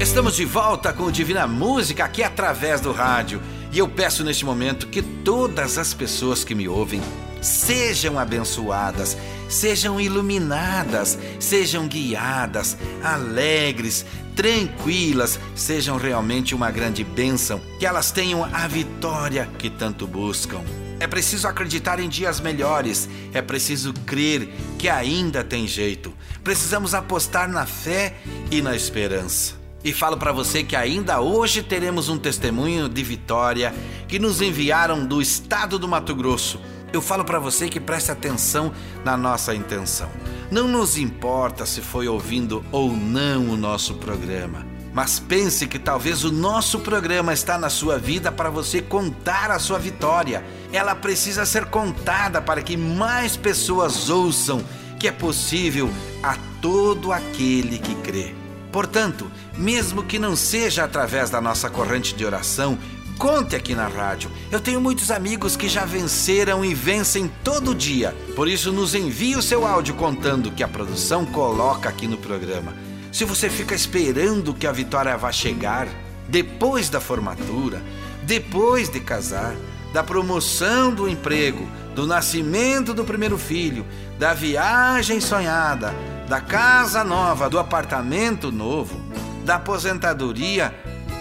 Estamos 0.00 0.36
de 0.36 0.46
volta 0.46 0.94
com 0.94 1.04
o 1.04 1.12
Divina 1.12 1.46
Música 1.46 2.06
aqui 2.06 2.22
através 2.22 2.80
do 2.80 2.92
rádio. 2.92 3.42
E 3.70 3.78
eu 3.78 3.86
peço 3.86 4.24
neste 4.24 4.44
momento 4.44 4.88
que 4.88 5.02
todas 5.02 5.76
as 5.76 5.92
pessoas 5.92 6.42
que 6.42 6.54
me 6.54 6.66
ouvem 6.66 7.00
sejam 7.40 8.18
abençoadas, 8.18 9.16
sejam 9.48 10.00
iluminadas, 10.00 11.18
sejam 11.40 11.88
guiadas, 11.88 12.76
alegres, 13.02 14.06
tranquilas, 14.36 15.40
sejam 15.56 15.96
realmente 15.96 16.54
uma 16.54 16.70
grande 16.70 17.02
bênção, 17.02 17.60
que 17.78 17.86
elas 17.86 18.12
tenham 18.12 18.44
a 18.44 18.68
vitória 18.68 19.48
que 19.58 19.68
tanto 19.68 20.06
buscam. 20.06 20.60
É 21.00 21.06
preciso 21.06 21.48
acreditar 21.48 21.98
em 21.98 22.08
dias 22.08 22.40
melhores, 22.40 23.08
é 23.32 23.40
preciso 23.40 23.92
crer 24.06 24.48
que 24.78 24.88
ainda 24.88 25.42
tem 25.42 25.66
jeito. 25.66 26.12
Precisamos 26.44 26.94
apostar 26.94 27.48
na 27.48 27.66
fé 27.66 28.14
e 28.50 28.60
na 28.60 28.76
esperança. 28.76 29.58
E 29.82 29.94
falo 29.94 30.18
para 30.18 30.30
você 30.30 30.62
que 30.62 30.76
ainda 30.76 31.20
hoje 31.20 31.62
teremos 31.62 32.10
um 32.10 32.18
testemunho 32.18 32.86
de 32.86 33.02
vitória 33.02 33.74
que 34.06 34.18
nos 34.18 34.42
enviaram 34.42 35.06
do 35.06 35.22
estado 35.22 35.78
do 35.78 35.88
Mato 35.88 36.14
Grosso 36.14 36.60
eu 36.92 37.00
falo 37.00 37.24
para 37.24 37.38
você 37.38 37.68
que 37.68 37.78
preste 37.78 38.10
atenção 38.10 38.72
na 39.04 39.16
nossa 39.16 39.54
intenção. 39.54 40.10
Não 40.50 40.66
nos 40.66 40.98
importa 40.98 41.64
se 41.64 41.80
foi 41.80 42.08
ouvindo 42.08 42.64
ou 42.72 42.90
não 42.90 43.50
o 43.50 43.56
nosso 43.56 43.94
programa, 43.94 44.66
mas 44.92 45.20
pense 45.20 45.68
que 45.68 45.78
talvez 45.78 46.24
o 46.24 46.32
nosso 46.32 46.80
programa 46.80 47.32
está 47.32 47.56
na 47.56 47.70
sua 47.70 47.98
vida 47.98 48.32
para 48.32 48.50
você 48.50 48.82
contar 48.82 49.52
a 49.52 49.60
sua 49.60 49.78
vitória. 49.78 50.44
Ela 50.72 50.96
precisa 50.96 51.46
ser 51.46 51.66
contada 51.66 52.42
para 52.42 52.62
que 52.62 52.76
mais 52.76 53.36
pessoas 53.36 54.10
ouçam 54.10 54.64
que 54.98 55.06
é 55.06 55.12
possível 55.12 55.88
a 56.20 56.36
todo 56.60 57.12
aquele 57.12 57.78
que 57.78 57.94
crê. 57.94 58.34
Portanto, 58.72 59.30
mesmo 59.56 60.02
que 60.02 60.18
não 60.18 60.34
seja 60.34 60.82
através 60.82 61.30
da 61.30 61.40
nossa 61.40 61.70
corrente 61.70 62.14
de 62.14 62.24
oração, 62.24 62.76
Conte 63.20 63.54
aqui 63.54 63.74
na 63.74 63.86
rádio. 63.86 64.30
Eu 64.50 64.58
tenho 64.58 64.80
muitos 64.80 65.10
amigos 65.10 65.54
que 65.54 65.68
já 65.68 65.84
venceram 65.84 66.64
e 66.64 66.74
vencem 66.74 67.30
todo 67.44 67.74
dia. 67.74 68.16
Por 68.34 68.48
isso, 68.48 68.72
nos 68.72 68.94
envie 68.94 69.36
o 69.36 69.42
seu 69.42 69.66
áudio 69.66 69.94
contando 69.94 70.50
que 70.50 70.62
a 70.62 70.68
produção 70.68 71.26
coloca 71.26 71.86
aqui 71.86 72.08
no 72.08 72.16
programa. 72.16 72.72
Se 73.12 73.26
você 73.26 73.50
fica 73.50 73.74
esperando 73.74 74.54
que 74.54 74.66
a 74.66 74.72
vitória 74.72 75.18
vá 75.18 75.30
chegar, 75.30 75.86
depois 76.28 76.88
da 76.88 76.98
formatura, 76.98 77.82
depois 78.22 78.88
de 78.88 79.00
casar, 79.00 79.54
da 79.92 80.02
promoção 80.02 80.90
do 80.90 81.06
emprego, 81.06 81.68
do 81.94 82.06
nascimento 82.06 82.94
do 82.94 83.04
primeiro 83.04 83.36
filho, 83.36 83.84
da 84.18 84.32
viagem 84.32 85.20
sonhada, 85.20 85.94
da 86.26 86.40
casa 86.40 87.04
nova, 87.04 87.50
do 87.50 87.58
apartamento 87.58 88.50
novo, 88.50 88.98
da 89.44 89.56
aposentadoria 89.56 90.74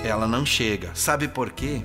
ela 0.03 0.27
não 0.27 0.45
chega. 0.45 0.91
Sabe 0.93 1.27
por 1.27 1.51
quê? 1.51 1.81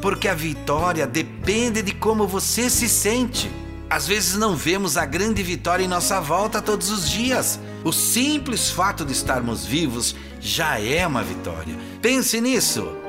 Porque 0.00 0.28
a 0.28 0.34
vitória 0.34 1.06
depende 1.06 1.82
de 1.82 1.92
como 1.92 2.26
você 2.26 2.68
se 2.68 2.88
sente. 2.88 3.50
Às 3.88 4.06
vezes 4.06 4.36
não 4.36 4.56
vemos 4.56 4.96
a 4.96 5.04
grande 5.04 5.42
vitória 5.42 5.84
em 5.84 5.88
nossa 5.88 6.20
volta 6.20 6.62
todos 6.62 6.90
os 6.90 7.08
dias. 7.08 7.60
O 7.84 7.92
simples 7.92 8.70
fato 8.70 9.04
de 9.04 9.12
estarmos 9.12 9.66
vivos 9.66 10.16
já 10.40 10.80
é 10.80 11.06
uma 11.06 11.22
vitória. 11.22 11.76
Pense 12.00 12.40
nisso. 12.40 13.01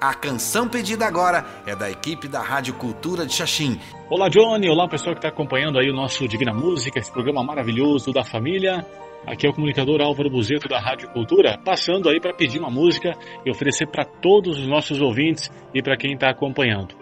A 0.00 0.14
canção 0.14 0.68
pedida 0.68 1.06
agora 1.06 1.44
é 1.66 1.74
da 1.74 1.90
equipe 1.90 2.28
da 2.28 2.40
Rádio 2.40 2.74
Cultura 2.74 3.26
de 3.26 3.34
Xaxim. 3.34 3.80
Olá, 4.08 4.28
Johnny. 4.28 4.68
Olá, 4.68 4.88
pessoal 4.88 5.14
que 5.14 5.18
está 5.18 5.28
acompanhando 5.28 5.78
aí 5.78 5.90
o 5.90 5.94
nosso 5.94 6.26
Divina 6.28 6.54
Música, 6.54 6.98
esse 6.98 7.10
programa 7.10 7.42
maravilhoso 7.42 8.12
da 8.12 8.24
família. 8.24 8.86
Aqui 9.26 9.46
é 9.46 9.50
o 9.50 9.52
comunicador 9.52 10.00
Álvaro 10.00 10.30
Buzeto 10.30 10.68
da 10.68 10.80
Rádio 10.80 11.10
Cultura, 11.10 11.58
passando 11.64 12.08
aí 12.08 12.20
para 12.20 12.32
pedir 12.32 12.58
uma 12.58 12.70
música 12.70 13.16
e 13.44 13.50
oferecer 13.50 13.86
para 13.86 14.04
todos 14.04 14.58
os 14.58 14.66
nossos 14.66 15.00
ouvintes 15.00 15.50
e 15.74 15.82
para 15.82 15.96
quem 15.96 16.14
está 16.14 16.30
acompanhando. 16.30 16.94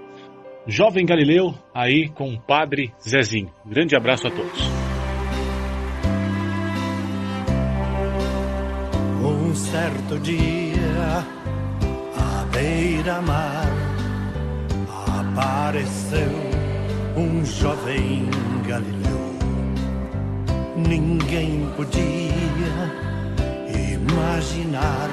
Jovem 0.67 1.07
Galileu, 1.07 1.55
aí 1.73 2.09
com 2.09 2.35
o 2.35 2.41
Padre 2.41 2.93
Zezinho. 3.01 3.53
grande 3.65 3.95
abraço 3.95 4.27
a 4.27 4.31
todos. 4.31 4.61
Um 9.23 9.55
certo 9.55 10.19
dia, 10.21 11.25
à 12.17 12.45
beira-mar, 12.53 13.69
apareceu 15.21 16.33
um 17.17 17.45
jovem 17.45 18.29
Galileu 18.67 19.06
Ninguém 20.77 21.67
podia 21.75 22.93
imaginar 23.93 25.09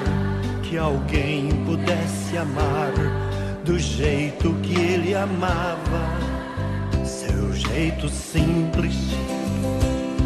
que 0.62 0.76
alguém 0.76 1.48
pudesse 1.64 2.36
amar 2.36 2.92
do 3.64 3.78
jeito 3.78 4.52
que 4.62 4.78
ele 4.78 5.14
amava. 5.14 6.04
Seu 7.04 7.52
jeito 7.54 8.10
simples 8.10 8.94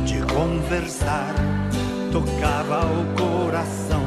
de 0.05 0.21
conversar 0.35 1.35
tocava 2.11 2.81
o 2.87 3.05
coração 3.17 4.05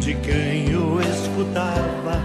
de 0.00 0.14
quem 0.14 0.74
o 0.74 1.00
escutava 1.00 2.20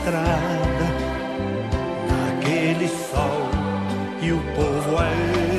estrada, 0.00 0.86
naquele 2.08 2.88
sol, 2.88 3.50
e 4.22 4.32
o 4.32 4.40
povo 4.54 4.96
a 4.98 5.10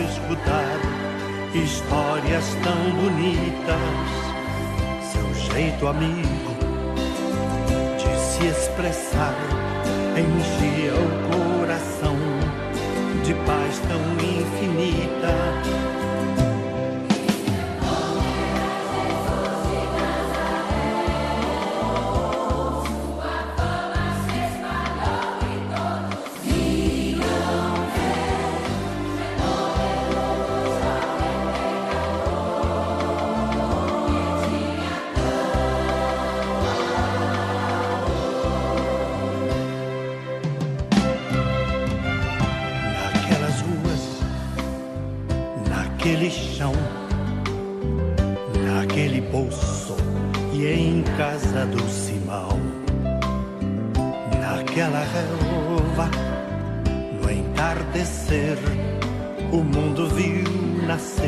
escutar 0.10 0.80
histórias 1.54 2.46
tão 2.64 2.92
bonitas, 3.02 4.10
seu 5.12 5.54
jeito 5.54 5.88
amigo 5.88 6.56
de 7.98 8.20
se 8.20 8.48
expressar 8.48 9.36
enchia 10.18 10.94
o 10.94 11.60
coração 11.60 12.18
de 13.24 13.34
paz 13.46 13.80
tão 13.88 14.02
infinita 14.16 15.51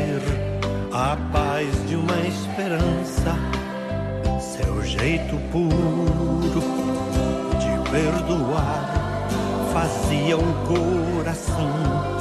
ter 0.04 0.22
a 0.92 1.16
paz 1.32 1.66
de 1.88 1.96
uma 1.96 2.20
esperança, 2.26 3.34
seu 4.40 4.82
jeito 4.84 5.36
puro 5.50 6.60
de 7.58 7.90
perdoar 7.90 8.94
fazia 9.72 10.36
o 10.36 10.54
coração 10.66 12.13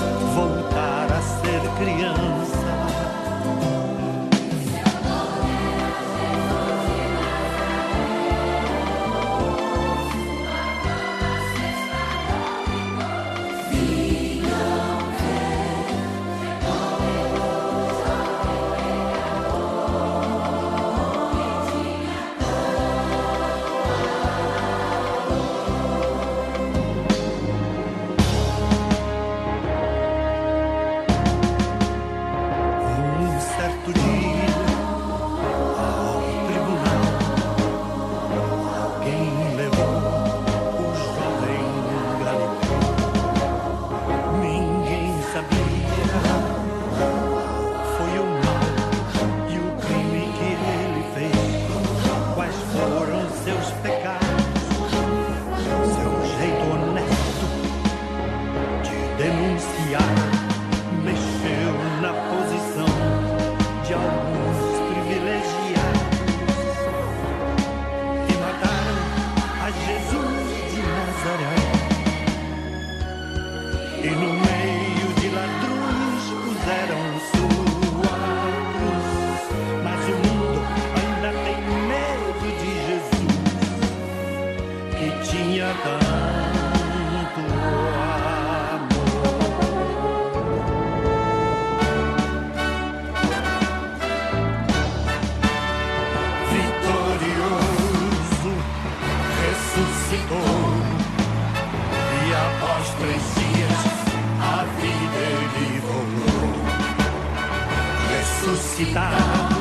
ressuscitado, 108.74 109.53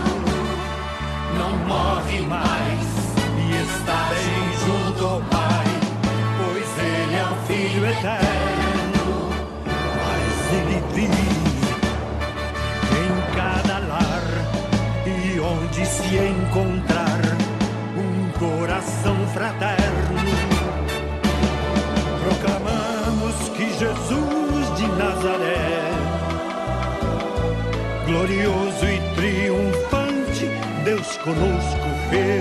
não 1.36 1.56
morre 1.66 2.20
mais 2.22 2.80
e 3.38 3.62
está 3.62 4.08
bem 4.08 4.52
junto 4.64 5.06
ao 5.06 5.20
Pai, 5.20 5.64
pois 6.38 6.78
Ele 6.78 7.16
é 7.16 7.24
o 7.24 7.36
Filho 7.46 7.86
eterno. 7.86 9.30
Mas 9.98 10.52
Ele 10.54 10.82
vive 10.94 11.32
em 13.00 13.10
cada 13.36 13.78
lar 13.80 14.24
e 15.06 15.40
onde 15.40 15.84
se 15.84 16.16
encontrar 16.16 17.20
um 17.96 18.30
coração 18.38 19.16
fraterno. 19.34 20.22
Proclamamos 22.24 23.48
que 23.56 23.78
Jesus 23.78 24.76
de 24.76 24.86
Nazaré 24.96 25.51
conosco 31.24 31.92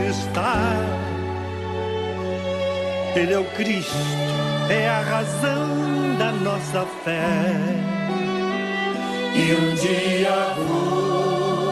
está. 0.09 0.75
Ele 3.15 3.33
é 3.33 3.39
o 3.39 3.45
Cristo, 3.55 3.91
é 4.69 4.89
a 4.89 5.01
razão 5.01 6.17
da 6.17 6.31
nossa 6.31 6.85
fé. 7.03 7.59
E 9.35 9.53
um 9.53 9.75
dia 9.75 10.55
voltará. 10.57 11.71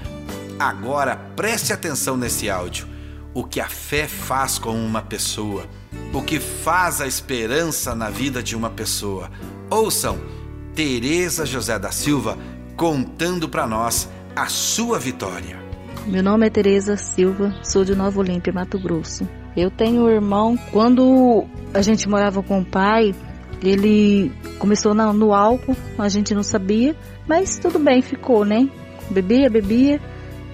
Agora 0.60 1.16
preste 1.36 1.72
atenção 1.72 2.18
nesse 2.18 2.50
áudio 2.50 2.86
o 3.34 3.46
que 3.46 3.62
a 3.62 3.70
fé 3.70 4.08
faz 4.08 4.60
com 4.60 4.74
uma 4.74 5.02
pessoa, 5.02 5.66
o 6.12 6.22
que 6.22 6.40
faz 6.40 7.00
a 7.00 7.08
esperança 7.08 7.96
na 7.96 8.10
vida 8.10 8.44
de 8.44 8.56
uma 8.56 8.70
pessoa. 8.70 9.32
Ouçam 9.70 10.20
Teresa 10.76 11.46
José 11.46 11.78
da 11.78 11.92
Silva 11.92 12.38
contando 12.76 13.50
para 13.50 13.68
nós 13.68 14.10
a 14.36 14.48
sua 14.48 14.98
vitória. 14.98 15.60
Meu 16.06 16.24
nome 16.24 16.48
é 16.48 16.50
Teresa 16.50 16.96
Silva, 16.96 17.54
sou 17.62 17.84
de 17.84 17.94
Nova 17.94 18.20
Olímpia, 18.20 18.54
Mato 18.54 18.80
Grosso. 18.80 19.28
Eu 19.56 19.70
tenho 19.70 20.04
um 20.04 20.10
irmão, 20.10 20.58
quando 20.72 21.46
a 21.74 21.82
gente 21.82 22.08
morava 22.08 22.42
com 22.42 22.62
o 22.62 22.66
pai, 22.66 23.14
ele 23.62 24.32
começou 24.58 24.94
no 24.94 25.34
álcool, 25.34 25.76
a 25.98 26.08
gente 26.08 26.34
não 26.34 26.44
sabia, 26.44 26.96
mas 27.28 27.60
tudo 27.60 27.78
bem, 27.78 28.02
ficou, 28.02 28.46
né? 28.46 28.70
Bebia, 29.10 29.50
bebia, 29.50 30.00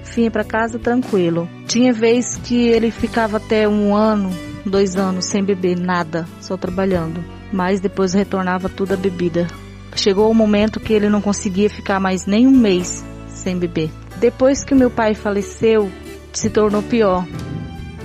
vinha 0.03 0.31
para 0.31 0.43
casa 0.43 0.79
tranquilo. 0.79 1.47
Tinha 1.67 1.93
vez 1.93 2.37
que 2.37 2.67
ele 2.67 2.89
ficava 2.89 3.37
até 3.37 3.67
um 3.67 3.95
ano, 3.95 4.31
dois 4.65 4.95
anos 4.95 5.25
sem 5.25 5.43
beber 5.43 5.77
nada, 5.77 6.27
só 6.41 6.57
trabalhando. 6.57 7.23
Mas 7.53 7.79
depois 7.79 8.13
retornava 8.13 8.67
tudo 8.67 8.93
a 8.93 8.97
bebida. 8.97 9.47
Chegou 9.95 10.29
o 10.29 10.33
momento 10.33 10.79
que 10.79 10.93
ele 10.93 11.09
não 11.09 11.21
conseguia 11.21 11.69
ficar 11.69 11.99
mais 11.99 12.25
nem 12.25 12.45
um 12.45 12.51
mês 12.51 13.03
sem 13.29 13.57
beber. 13.57 13.89
Depois 14.17 14.63
que 14.63 14.75
meu 14.75 14.89
pai 14.89 15.13
faleceu, 15.13 15.91
se 16.33 16.49
tornou 16.49 16.83
pior. 16.83 17.25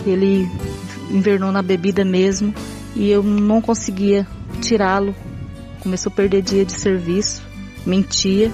Ele 0.07 0.49
invernou 1.11 1.53
na 1.53 1.63
bebida 1.63 2.05
mesmo 2.05 2.55
e 2.95 3.11
eu 3.11 3.23
não 3.23 3.61
conseguia 3.61 4.27
tirá-lo. 4.61 5.15
Começou 5.81 6.11
a 6.13 6.15
perder 6.15 6.43
dia 6.43 6.65
de 6.65 6.73
serviço, 6.73 7.43
mentia, 7.85 8.51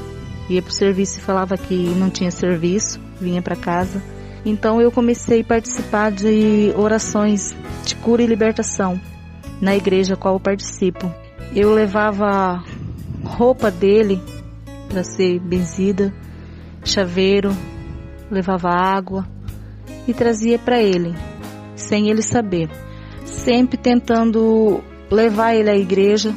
ia 0.48 0.62
pro 0.62 0.72
serviço 0.72 1.18
e 1.18 1.22
falava 1.22 1.56
que 1.56 1.74
não 1.74 2.08
tinha 2.08 2.30
serviço 2.30 3.00
vinha 3.20 3.42
para 3.42 3.56
casa. 3.56 4.02
Então 4.44 4.80
eu 4.80 4.92
comecei 4.92 5.40
a 5.40 5.44
participar 5.44 6.12
de 6.12 6.72
orações 6.76 7.54
de 7.84 7.96
cura 7.96 8.22
e 8.22 8.26
libertação 8.26 9.00
na 9.60 9.74
igreja 9.74 10.14
a 10.14 10.16
qual 10.16 10.34
eu 10.34 10.40
participo. 10.40 11.12
Eu 11.54 11.72
levava 11.72 12.62
roupa 13.26 13.70
dele 13.70 14.20
para 14.88 15.02
ser 15.02 15.38
benzida, 15.40 16.14
chaveiro, 16.84 17.50
levava 18.30 18.70
água 18.70 19.26
e 20.06 20.14
trazia 20.14 20.58
para 20.58 20.80
ele, 20.80 21.14
sem 21.74 22.08
ele 22.08 22.22
saber. 22.22 22.70
Sempre 23.24 23.76
tentando 23.76 24.82
levar 25.10 25.54
ele 25.54 25.70
à 25.70 25.76
igreja, 25.76 26.34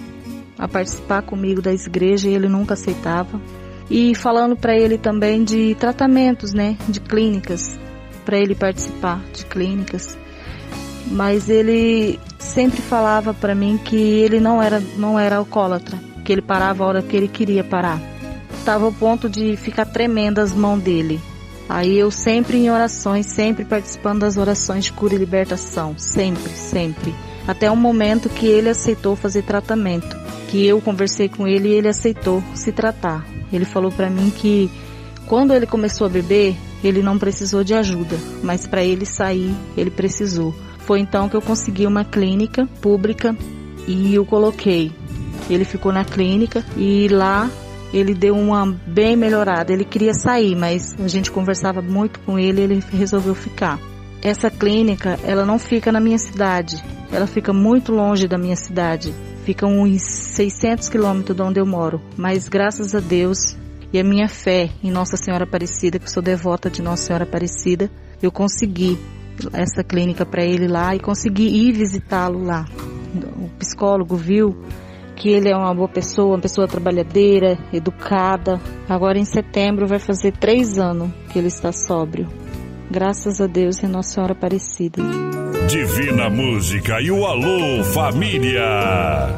a 0.58 0.68
participar 0.68 1.22
comigo 1.22 1.62
da 1.62 1.72
igreja 1.72 2.28
e 2.28 2.34
ele 2.34 2.50
nunca 2.50 2.74
aceitava 2.74 3.40
e 3.90 4.14
falando 4.14 4.56
para 4.56 4.78
ele 4.78 4.98
também 4.98 5.44
de 5.44 5.76
tratamentos, 5.76 6.54
né, 6.54 6.78
de 6.88 7.00
clínicas, 7.00 7.80
para 8.24 8.38
ele 8.38 8.54
participar 8.54 9.20
de 9.34 9.46
clínicas. 9.46 10.18
Mas 11.08 11.50
ele 11.50 12.20
sempre 12.38 12.82
falava 12.82 13.34
para 13.34 13.56
mim 13.56 13.80
que 13.84 13.96
ele 13.96 14.40
não 14.40 14.62
era 14.62 14.80
não 14.98 15.18
era 15.18 15.38
alcoólatra, 15.38 15.98
que 16.30 16.34
ele 16.34 16.44
parava 16.44 16.84
a 16.84 16.88
hora 16.88 17.02
que 17.02 17.18
ele 17.18 17.28
queria 17.28 17.64
parar. 17.64 18.00
Estava 18.60 18.86
ao 18.86 18.92
ponto 18.92 19.28
de 19.28 19.58
ficar 19.58 19.86
tremendo 19.86 20.38
as 20.38 20.54
mãos 20.54 20.80
dele. 20.80 21.20
Aí 21.68 21.98
eu 21.98 22.12
sempre 22.12 22.56
em 22.60 22.70
orações, 22.70 23.26
sempre 23.26 23.66
participando 23.66 24.20
das 24.20 24.38
orações 24.38 24.86
de 24.86 24.94
cura 24.94 25.16
e 25.16 25.18
libertação, 25.18 25.98
sempre, 25.98 26.52
sempre. 26.52 27.16
Até 27.48 27.72
o 27.72 27.76
momento 27.76 28.30
que 28.30 28.46
ele 28.46 28.70
aceitou 28.70 29.16
fazer 29.16 29.42
tratamento, 29.42 30.16
que 30.50 30.64
eu 30.64 30.80
conversei 30.80 31.28
com 31.28 31.48
ele 31.48 31.70
e 31.70 31.74
ele 31.74 31.88
aceitou 31.88 32.44
se 32.54 32.72
tratar. 32.72 33.26
Ele 33.52 33.66
falou 33.66 33.92
para 33.92 34.08
mim 34.08 34.30
que 34.30 34.70
quando 35.26 35.52
ele 35.52 35.66
começou 35.66 36.06
a 36.06 36.12
beber, 36.12 36.56
ele 36.84 37.02
não 37.02 37.18
precisou 37.18 37.64
de 37.64 37.74
ajuda, 37.74 38.16
mas 38.44 38.68
para 38.68 38.84
ele 38.84 39.04
sair, 39.04 39.52
ele 39.76 39.90
precisou. 39.90 40.54
Foi 40.78 41.00
então 41.00 41.28
que 41.28 41.36
eu 41.36 41.42
consegui 41.42 41.88
uma 41.88 42.06
clínica 42.06 42.68
pública 42.80 43.36
e 43.88 44.20
o 44.20 44.26
coloquei. 44.26 44.92
Ele 45.50 45.66
ficou 45.66 45.91
na 45.91 46.06
clínica 46.06 46.64
e 46.78 47.08
lá 47.08 47.50
ele 47.93 48.14
deu 48.14 48.36
uma 48.36 48.66
bem 48.86 49.16
melhorada. 49.16 49.74
Ele 49.74 49.84
queria 49.84 50.14
sair, 50.14 50.56
mas 50.56 50.95
a 51.00 51.08
gente 51.08 51.32
conversava 51.32 51.82
muito 51.82 52.20
com 52.20 52.38
ele 52.38 52.62
e 52.62 52.64
ele 52.64 52.84
resolveu 52.91 53.34
ficar. 53.34 53.80
Essa 54.22 54.52
clínica, 54.52 55.18
ela 55.24 55.45
não 55.45 55.58
fica 55.58 55.91
na 55.91 56.00
minha 56.00 56.18
cidade. 56.18 56.84
Ela 57.12 57.26
fica 57.26 57.52
muito 57.52 57.91
longe 57.91 58.28
da 58.28 58.38
minha 58.38 58.56
cidade 58.56 59.14
fica 59.50 59.66
uns 59.66 60.04
600 60.04 60.89
quilômetros 60.89 61.36
de 61.36 61.41
onde 61.41 61.60
eu 61.60 61.66
moro. 61.66 62.00
Mas 62.16 62.47
graças 62.47 62.93
a 62.93 63.00
Deus 63.00 63.58
e 63.91 64.00
a 64.00 64.04
minha 64.04 64.28
fé 64.28 64.70
em 64.84 64.91
Nossa 64.91 65.18
Senhora 65.18 65.45
Aparecida, 65.45 65.97
que 65.97 66.10
sou 66.10 66.22
devota 66.22 66.70
de 66.70 66.84
Nossa 66.84 67.08
Senhora 67.08 67.24
Aparecida, 67.24 67.89
eu 68.22 68.32
consegui 68.32 69.00
essa 69.52 69.84
clínica 69.84 70.24
para 70.24 70.43
ele 70.43 70.68
lá 70.68 70.95
e 70.95 71.00
consegui 71.00 71.47
ir 71.47 71.72
visitá-lo 71.72 72.43
lá. 72.43 72.64
O 73.38 73.50
psicólogo 73.58 74.16
viu 74.16 74.56
que 75.20 75.30
ele 75.30 75.50
é 75.50 75.56
uma 75.56 75.76
boa 75.76 75.90
pessoa, 75.90 76.36
uma 76.36 76.40
pessoa 76.40 76.66
trabalhadeira, 76.66 77.60
educada. 77.74 78.60
Agora 78.88 79.20
em 79.20 79.26
setembro 79.26 79.86
vai 79.86 80.00
fazer 80.00 80.32
três 80.32 80.80
anos 80.80 81.12
que 81.30 81.38
ele 81.38 81.50
está 81.50 81.74
sóbrio. 81.74 82.28
Graças 82.90 83.40
a 83.40 83.46
Deus 83.46 83.78
e 83.84 83.86
a 83.86 83.90
Nossa 83.90 84.14
Senhora 84.14 84.32
Aparecida. 84.32 85.04
Divina 85.68 86.30
Música 86.30 87.02
e 87.02 87.12
o 87.12 87.26
Alô 87.26 87.84
Família. 87.84 88.64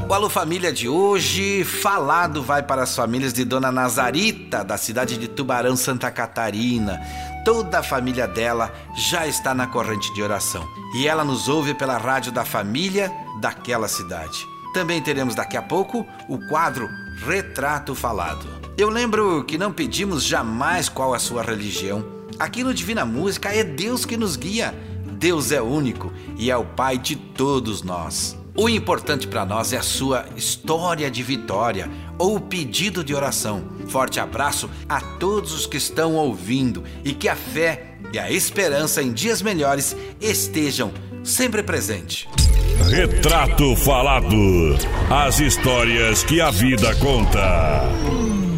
O 0.08 0.14
Alô 0.14 0.30
Família 0.30 0.72
de 0.72 0.88
hoje, 0.88 1.64
falado 1.64 2.44
vai 2.44 2.62
para 2.62 2.84
as 2.84 2.96
famílias 2.96 3.34
de 3.34 3.44
Dona 3.44 3.72
Nazarita, 3.72 4.64
da 4.64 4.78
cidade 4.78 5.18
de 5.18 5.28
Tubarão, 5.28 5.76
Santa 5.76 6.12
Catarina. 6.12 7.02
Toda 7.44 7.80
a 7.80 7.84
família 7.84 8.28
dela 8.28 8.72
já 8.96 9.26
está 9.26 9.54
na 9.54 9.66
corrente 9.66 10.14
de 10.14 10.22
oração. 10.22 10.64
E 10.96 11.08
ela 11.08 11.26
nos 11.26 11.50
ouve 11.50 11.74
pela 11.74 11.98
rádio 11.98 12.32
da 12.32 12.46
família 12.46 13.12
daquela 13.42 13.88
cidade. 13.88 14.51
Também 14.74 15.02
teremos 15.02 15.36
daqui 15.36 15.58
a 15.58 15.62
pouco 15.62 16.06
o 16.28 16.38
quadro 16.48 16.90
Retrato 17.26 17.94
Falado. 17.94 18.48
Eu 18.78 18.90
lembro 18.90 19.44
que 19.44 19.58
não 19.58 19.72
pedimos 19.72 20.24
jamais 20.24 20.88
qual 20.90 21.14
a 21.14 21.20
sua 21.20 21.44
religião. 21.44 22.06
Aqui 22.40 22.64
no 22.64 22.74
Divina 22.74 23.06
Música 23.06 23.50
é 23.50 23.64
Deus 23.64 24.06
que 24.06 24.18
nos 24.18 24.36
guia 24.36 24.74
Deus 25.22 25.52
é 25.52 25.62
único 25.62 26.12
e 26.36 26.50
é 26.50 26.58
o 26.58 26.66
Pai 26.66 26.98
de 26.98 27.16
todos 27.16 27.84
nós. 27.84 28.36
O 28.58 28.68
importante 28.68 29.28
para 29.28 29.46
nós 29.46 29.72
é 29.72 29.78
a 29.78 29.84
sua 29.84 30.26
história 30.36 31.12
de 31.12 31.22
vitória 31.22 31.88
ou 32.18 32.40
pedido 32.40 33.04
de 33.04 33.14
oração. 33.14 33.64
Forte 33.88 34.20
abraço 34.20 34.68
a 34.90 35.00
todos 35.00 35.54
os 35.54 35.68
que 35.68 35.78
estão 35.78 36.16
ouvindo 36.16 36.84
e 37.06 37.14
que 37.14 37.30
a 37.30 37.36
fé 37.36 38.00
e 38.12 38.18
a 38.18 38.32
esperança 38.32 39.00
em 39.04 39.14
dias 39.14 39.44
melhores 39.44 39.96
estejam 40.20 40.92
sempre 41.24 41.64
presentes. 41.64 42.28
Retrato 42.90 43.76
Falado 43.76 44.76
As 45.10 45.40
histórias 45.40 46.24
que 46.24 46.42
a 46.42 46.50
vida 46.50 46.96
conta. 46.96 47.82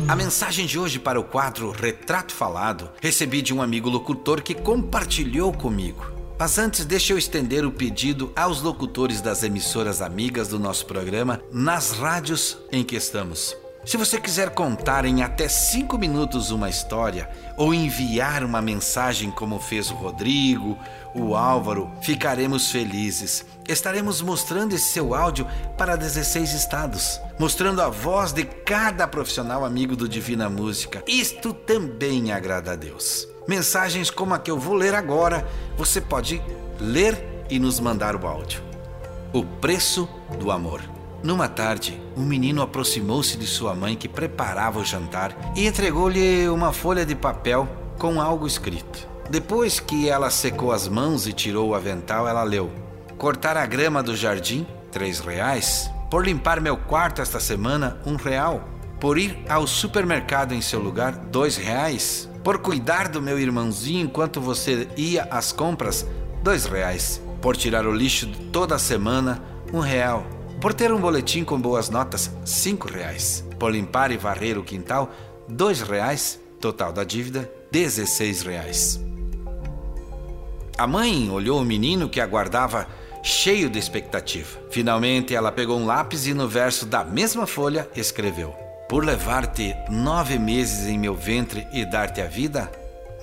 A 0.07 0.16
mensagem 0.16 0.66
de 0.66 0.78
hoje 0.78 0.99
para 0.99 1.20
o 1.20 1.24
quadro 1.24 1.72
Retrato 1.72 2.34
Falado 2.34 2.89
recebi 3.01 3.41
de 3.41 3.53
um 3.53 3.61
amigo 3.61 3.89
locutor 3.89 4.41
que 4.41 4.53
compartilhou 4.53 5.51
comigo. 5.51 6.05
Mas 6.38 6.57
antes, 6.57 6.84
deixa 6.84 7.14
eu 7.14 7.18
estender 7.18 7.66
o 7.66 7.72
pedido 7.72 8.32
aos 8.36 8.61
locutores 8.61 9.22
das 9.22 9.43
emissoras 9.43 10.01
amigas 10.01 10.49
do 10.49 10.59
nosso 10.59 10.86
programa 10.86 11.41
nas 11.51 11.91
rádios 11.91 12.57
em 12.72 12.84
que 12.84 12.95
estamos. 12.95 13.55
Se 13.86 13.98
você 13.98 14.18
quiser 14.20 14.52
contar 14.52 15.04
em 15.04 15.24
até 15.24 15.50
cinco 15.50 15.98
minutos 15.98 16.52
uma 16.52 16.70
história 16.70 17.30
ou 17.58 17.74
enviar 17.74 18.42
uma 18.42 18.62
mensagem 18.62 19.30
como 19.30 19.60
fez 19.60 19.92
o 19.92 19.94
Rodrigo, 19.94 20.78
o 21.14 21.36
Álvaro, 21.36 21.92
ficaremos 22.02 22.72
felizes. 22.72 23.46
Estaremos 23.68 24.22
mostrando 24.22 24.74
esse 24.74 24.94
seu 24.94 25.14
áudio 25.14 25.46
para 25.78 25.98
16 25.98 26.54
estados, 26.54 27.20
mostrando 27.38 27.82
a 27.82 27.90
voz 27.90 28.32
de 28.32 28.46
cada 28.46 29.06
profissional 29.06 29.66
amigo 29.66 29.98
do 29.98 30.08
Divina 30.08 30.50
Música. 30.50 31.04
Isto 31.06 31.54
também 31.54 32.32
agrada 32.32 32.72
a 32.72 32.76
Deus. 32.78 33.28
Mensagens 33.50 34.10
como 34.10 34.34
a 34.34 34.40
que 34.40 34.50
eu 34.50 34.58
vou 34.58 34.76
ler 34.76 34.96
agora, 34.96 35.46
você 35.76 36.00
pode 36.00 36.42
ler 36.80 37.46
e 37.50 37.60
nos 37.60 37.82
mandar 37.82 38.16
o 38.16 38.26
áudio. 38.26 38.64
O 39.34 39.44
preço 39.44 40.08
do 40.40 40.52
amor. 40.52 40.93
Numa 41.24 41.48
tarde, 41.48 41.98
um 42.18 42.24
menino 42.26 42.62
aproximou-se 42.62 43.38
de 43.38 43.48
sua 43.48 43.74
mãe 43.74 43.96
que 43.96 44.10
preparava 44.10 44.80
o 44.80 44.84
jantar 44.84 45.34
e 45.56 45.66
entregou-lhe 45.66 46.50
uma 46.50 46.74
folha 46.74 47.06
de 47.06 47.16
papel 47.16 47.66
com 47.98 48.20
algo 48.20 48.46
escrito. 48.46 49.08
Depois 49.30 49.80
que 49.80 50.10
ela 50.10 50.30
secou 50.30 50.74
as 50.74 50.86
mãos 50.90 51.26
e 51.26 51.32
tirou 51.32 51.70
o 51.70 51.76
avental, 51.76 52.28
ela 52.28 52.44
leu: 52.44 52.70
Cortar 53.18 53.56
a 53.56 53.66
grama 53.66 54.04
do 54.04 54.18
jardim, 54.18 54.68
três 54.92 55.22
reais. 55.22 55.90
Por 56.12 56.26
limpar 56.26 56.60
meu 56.60 56.76
quarto 56.76 57.22
esta 57.22 57.40
semana, 57.40 57.98
um 58.06 58.18
real. 58.18 58.68
Por 59.00 59.18
ir 59.18 59.46
ao 59.48 59.66
supermercado 59.66 60.54
em 60.54 60.62
seu 60.62 60.82
lugar, 60.82 61.16
dois 61.16 61.56
reais. 61.56 62.30
Por 62.44 62.58
cuidar 62.58 63.08
do 63.08 63.22
meu 63.22 63.40
irmãozinho 63.40 64.06
enquanto 64.06 64.42
você 64.42 64.90
ia 64.98 65.24
às 65.32 65.54
compras, 65.54 66.06
dois 66.44 66.66
reais. 66.66 67.22
Por 67.42 67.56
tirar 67.56 67.88
o 67.88 67.94
lixo 67.94 68.28
toda 68.52 68.78
semana, 68.78 69.42
um 69.74 69.80
real. 69.80 70.26
Por 70.64 70.74
ter 70.74 70.93
um 70.93 70.97
boletim 70.97 71.43
com 71.43 71.59
boas 71.59 71.89
notas, 71.89 72.32
cinco 72.45 72.88
reais. 72.88 73.43
Por 73.59 73.70
limpar 73.70 74.11
e 74.11 74.18
varrer 74.18 74.57
o 74.57 74.64
quintal, 74.64 75.11
dois 75.45 75.82
reais. 75.82 76.39
Total 76.61 76.93
da 76.93 77.03
dívida, 77.03 77.51
dezesseis 77.70 78.41
reais. 78.43 78.97
A 80.78 80.88
mãe 80.88 81.30
olhou 81.30 81.59
o 81.59 81.66
menino 81.66 82.07
que 82.07 82.22
aguardava 82.22 82.88
cheio 83.22 83.70
de 83.70 83.78
expectativa. 83.78 84.57
Finalmente, 84.72 85.36
ela 85.36 85.51
pegou 85.51 85.78
um 85.78 85.86
lápis 85.86 86.28
e 86.28 86.34
no 86.34 86.47
verso 86.47 86.86
da 86.86 87.03
mesma 87.03 87.45
folha 87.45 87.89
escreveu: 87.93 88.55
Por 88.88 89.03
levar-te 89.03 89.76
nove 89.89 90.39
meses 90.39 90.88
em 90.88 90.97
meu 90.97 91.14
ventre 91.14 91.68
e 91.74 91.86
dar-te 91.86 92.22
a 92.22 92.28
vida, 92.28 92.72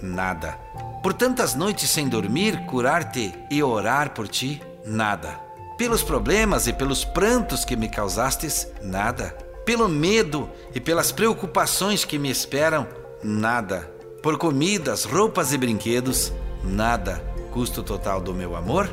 nada. 0.03 0.59
Por 1.03 1.15
tantas 1.15 1.55
noites 1.55 1.89
sem 1.89 2.07
dormir, 2.07 2.67
curar-te 2.67 3.33
e 3.51 3.63
orar 3.63 4.11
por 4.11 4.29
ti, 4.29 4.61
nada. 4.85 5.50
Pelos 5.81 6.03
problemas 6.03 6.67
e 6.67 6.75
pelos 6.75 7.07
prantos 7.07 7.65
que 7.65 7.75
me 7.75 7.89
causastes, 7.89 8.71
nada. 8.83 9.35
Pelo 9.65 9.89
medo 9.89 10.47
e 10.75 10.79
pelas 10.79 11.11
preocupações 11.11 12.05
que 12.05 12.19
me 12.19 12.29
esperam, 12.29 12.87
nada. 13.25 13.91
Por 14.23 14.37
comidas, 14.37 15.05
roupas 15.05 15.55
e 15.55 15.57
brinquedos, 15.57 16.35
nada. 16.63 17.25
Custo 17.51 17.83
total 17.83 18.21
do 18.21 18.35
meu 18.35 18.55
amor? 18.55 18.91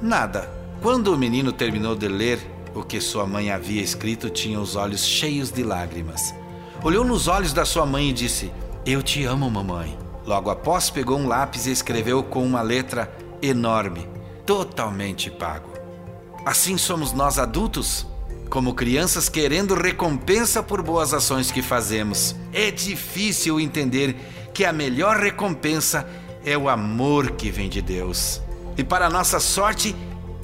Nada. 0.00 0.48
Quando 0.80 1.12
o 1.12 1.18
menino 1.18 1.52
terminou 1.52 1.96
de 1.96 2.06
ler 2.06 2.38
o 2.76 2.84
que 2.84 3.00
sua 3.00 3.26
mãe 3.26 3.50
havia 3.50 3.82
escrito, 3.82 4.30
tinha 4.30 4.60
os 4.60 4.76
olhos 4.76 5.04
cheios 5.04 5.50
de 5.50 5.64
lágrimas. 5.64 6.32
Olhou 6.84 7.04
nos 7.04 7.26
olhos 7.26 7.52
da 7.52 7.64
sua 7.64 7.84
mãe 7.84 8.10
e 8.10 8.12
disse: 8.12 8.52
Eu 8.86 9.02
te 9.02 9.24
amo, 9.24 9.50
mamãe. 9.50 9.98
Logo 10.24 10.48
após, 10.48 10.90
pegou 10.90 11.18
um 11.18 11.26
lápis 11.26 11.66
e 11.66 11.72
escreveu 11.72 12.22
com 12.22 12.46
uma 12.46 12.62
letra 12.62 13.12
enorme, 13.42 14.08
totalmente 14.46 15.28
pago. 15.28 15.69
Assim 16.44 16.78
somos 16.78 17.12
nós 17.12 17.38
adultos, 17.38 18.06
como 18.48 18.74
crianças 18.74 19.28
querendo 19.28 19.74
recompensa 19.74 20.62
por 20.62 20.82
boas 20.82 21.12
ações 21.12 21.50
que 21.50 21.60
fazemos. 21.60 22.34
É 22.52 22.70
difícil 22.70 23.60
entender 23.60 24.16
que 24.54 24.64
a 24.64 24.72
melhor 24.72 25.18
recompensa 25.18 26.08
é 26.44 26.56
o 26.56 26.68
amor 26.68 27.32
que 27.32 27.50
vem 27.50 27.68
de 27.68 27.82
Deus. 27.82 28.40
E 28.76 28.82
para 28.82 29.10
nossa 29.10 29.38
sorte, 29.38 29.94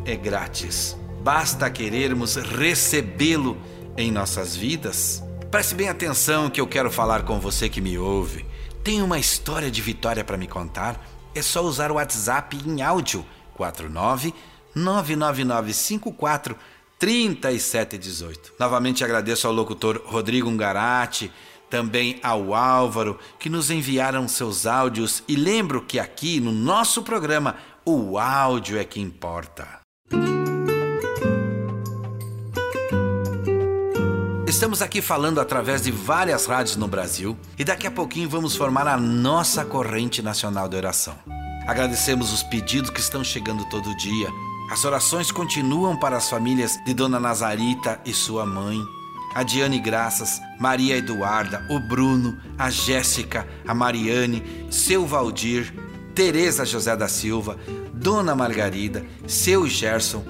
é 0.04 0.14
grátis. 0.14 0.96
Basta 1.22 1.68
querermos 1.70 2.36
recebê-lo 2.36 3.56
em 3.96 4.12
nossas 4.12 4.54
vidas. 4.54 5.22
Preste 5.50 5.74
bem 5.74 5.88
atenção 5.88 6.50
que 6.50 6.60
eu 6.60 6.66
quero 6.66 6.90
falar 6.90 7.22
com 7.22 7.40
você 7.40 7.68
que 7.68 7.80
me 7.80 7.96
ouve. 7.98 8.44
Tem 8.84 9.02
uma 9.02 9.18
história 9.18 9.70
de 9.70 9.80
vitória 9.80 10.22
para 10.22 10.36
me 10.36 10.46
contar? 10.46 11.02
É 11.34 11.40
só 11.40 11.62
usar 11.62 11.90
o 11.90 11.94
WhatsApp 11.94 12.60
em 12.64 12.82
áudio 12.82 13.24
49 13.54 14.34
99954 14.76 16.56
3718. 16.98 18.52
Novamente 18.58 19.04
agradeço 19.04 19.46
ao 19.46 19.52
locutor 19.52 20.02
Rodrigo 20.04 20.48
Ungarati, 20.48 21.32
também 21.68 22.20
ao 22.22 22.54
Álvaro, 22.54 23.18
que 23.38 23.50
nos 23.50 23.70
enviaram 23.70 24.28
seus 24.28 24.66
áudios 24.66 25.22
e 25.26 25.34
lembro 25.34 25.82
que 25.82 25.98
aqui 25.98 26.40
no 26.40 26.52
nosso 26.52 27.02
programa 27.02 27.56
o 27.84 28.18
áudio 28.18 28.78
é 28.78 28.84
que 28.84 29.00
importa. 29.00 29.80
Estamos 34.46 34.80
aqui 34.80 35.02
falando 35.02 35.38
através 35.38 35.82
de 35.82 35.90
várias 35.90 36.46
rádios 36.46 36.76
no 36.76 36.88
Brasil 36.88 37.36
e 37.58 37.64
daqui 37.64 37.86
a 37.86 37.90
pouquinho 37.90 38.28
vamos 38.28 38.56
formar 38.56 38.88
a 38.88 38.96
nossa 38.96 39.64
corrente 39.64 40.22
nacional 40.22 40.68
de 40.68 40.76
oração. 40.76 41.14
Agradecemos 41.66 42.32
os 42.32 42.42
pedidos 42.44 42.90
que 42.90 43.00
estão 43.00 43.22
chegando 43.22 43.68
todo 43.68 43.94
dia 43.96 44.28
as 44.70 44.84
orações 44.84 45.30
continuam 45.30 45.96
para 45.96 46.16
as 46.16 46.28
famílias 46.28 46.76
de 46.84 46.92
Dona 46.92 47.20
Nazarita 47.20 48.00
e 48.04 48.12
sua 48.12 48.44
mãe, 48.44 48.78
a 49.34 49.42
Diane 49.42 49.78
Graças, 49.78 50.40
Maria 50.58 50.96
Eduarda, 50.96 51.64
o 51.70 51.78
Bruno, 51.78 52.36
a 52.58 52.68
Jéssica, 52.68 53.46
a 53.66 53.74
Mariane, 53.74 54.66
seu 54.70 55.06
Valdir, 55.06 55.72
Tereza 56.14 56.64
José 56.64 56.96
da 56.96 57.06
Silva, 57.06 57.56
Dona 57.92 58.34
Margarida, 58.34 59.04
seu 59.26 59.68
Gerson, 59.68 60.24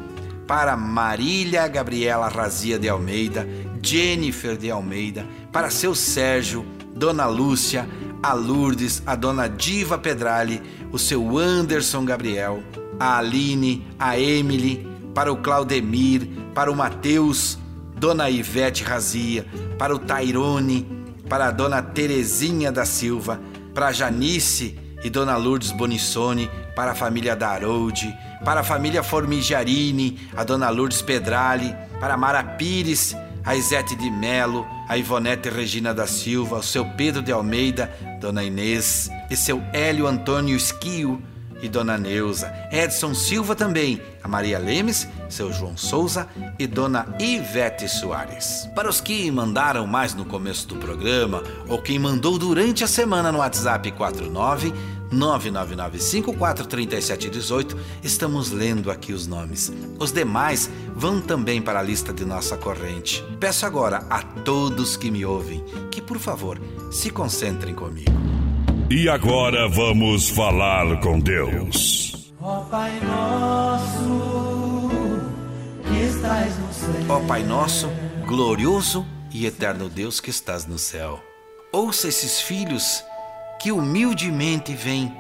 para 0.47 0.77
Marília 0.77 1.67
Gabriela 1.67 2.29
Razia 2.29 2.79
de 2.79 2.89
Almeida, 2.89 3.49
Jennifer 3.83 4.57
de 4.57 4.71
Almeida, 4.71 5.27
para 5.51 5.71
seu 5.71 5.95
Sérgio, 5.95 6.67
Dona 6.95 7.27
Lúcia, 7.27 7.89
a 8.23 8.33
Lourdes, 8.33 9.03
a 9.07 9.15
Dona 9.15 9.49
Diva 9.49 9.97
Pedrali, 9.97 10.61
o 10.93 10.99
seu 10.99 11.39
Anderson 11.39 12.05
Gabriel, 12.05 12.63
a 12.99 13.19
Aline, 13.19 13.87
a 13.99 14.19
Emily, 14.19 14.87
para 15.15 15.33
o 15.33 15.37
Claudemir, 15.37 16.29
para 16.55 16.71
o 16.71 16.77
Mateus, 16.77 17.59
Dona 17.97 18.29
Ivete 18.29 18.85
Razia, 18.85 19.47
para 19.79 19.95
o 19.95 19.99
Tairone, 19.99 20.87
para 21.29 21.47
a 21.47 21.51
Dona 21.51 21.83
Terezinha 21.83 22.71
da 22.71 22.85
Silva, 22.85 23.41
para 23.75 23.89
a 23.89 23.93
Janice 23.93 24.79
e 25.03 25.11
Dona 25.11 25.37
Lourdes 25.37 25.73
Bonissoni, 25.73 26.51
para 26.75 26.93
a 26.93 26.95
família 26.95 27.35
Daroldi, 27.35 28.15
para 28.45 28.61
a 28.61 28.65
família 28.65 29.03
Formigiarini, 29.03 30.29
a 30.37 30.45
Dona 30.45 30.69
Lourdes 30.69 31.01
Pedrali, 31.01 31.75
para 31.99 32.15
a 32.15 32.17
Mara 32.19 32.43
Pires, 32.43 33.17
a 33.45 33.55
Isete 33.55 33.95
de 33.95 34.11
Melo, 34.11 34.67
a 34.89 34.99
Ivonete 34.99 35.49
Regina 35.49 35.95
da 35.95 36.07
Silva, 36.07 36.59
o 36.59 36.63
seu 36.63 36.85
Pedro 36.85 37.23
de 37.23 37.33
Almeida, 37.33 37.91
Dona 38.21 38.45
Inês 38.45 39.09
e 39.31 39.37
seu 39.37 39.63
Hélio 39.73 40.07
Antônio 40.07 40.57
Esquio, 40.57 41.23
e 41.67 41.69
Dona 41.69 41.99
Neuza, 41.99 42.53
Edson 42.71 43.13
Silva 43.13 43.57
também, 43.57 44.01
a 44.23 44.29
Maria 44.29 44.59
Lemes, 44.59 45.07
seu 45.29 45.53
João 45.53 45.77
Souza 45.77 46.27
e 46.59 46.67
Dona 46.67 47.07
Ivete 47.19 47.87
Soares. 47.89 48.67
Para 48.75 48.89
os 48.89 48.99
que 49.01 49.31
mandaram 49.31 49.87
mais 49.87 50.15
no 50.15 50.25
começo 50.25 50.67
do 50.69 50.77
programa 50.77 51.43
ou 51.69 51.83
quem 51.83 51.99
mandou 51.99 52.39
durante 52.39 52.83
a 52.85 52.87
semana 52.87 53.33
no 53.33 53.39
WhatsApp 53.39 53.91
49 53.91 54.73
999543718, 55.13 57.77
estamos 58.03 58.51
lendo 58.51 58.91
aqui 58.91 59.13
os 59.13 59.27
nomes. 59.27 59.71
Os 59.99 60.13
demais 60.13 60.71
vão 60.95 61.21
também 61.21 61.61
para 61.63 61.81
a 61.81 61.83
lista 61.83 62.13
de 62.13 62.25
nossa 62.25 62.57
corrente. 62.57 63.25
Peço 63.39 63.67
agora 63.67 64.05
a 64.11 64.23
todos 64.23 64.97
que 64.97 65.11
me 65.11 65.25
ouvem 65.25 65.65
que, 65.91 66.03
por 66.03 66.19
favor, 66.19 66.61
se 66.91 67.11
concentrem 67.11 67.75
comigo. 67.75 68.46
E 68.89 69.09
agora 69.09 69.69
vamos 69.69 70.29
falar 70.29 71.01
com 71.01 71.19
Deus. 71.19 72.33
Ó 72.41 72.61
Pai 72.61 73.01
nosso, 73.01 74.89
que 75.83 76.05
estás 76.05 76.57
no 76.57 76.73
céu. 76.73 77.05
Ó 77.09 77.19
Pai 77.27 77.43
nosso, 77.43 77.89
glorioso 78.25 79.05
e 79.33 79.45
eterno 79.45 79.89
Deus 79.89 80.21
que 80.21 80.31
estás 80.31 80.67
no 80.67 80.79
céu. 80.79 81.21
Ouça 81.73 82.07
esses 82.07 82.41
filhos 82.41 83.03
que 83.61 83.73
humildemente 83.73 84.73
vêm, 84.73 85.13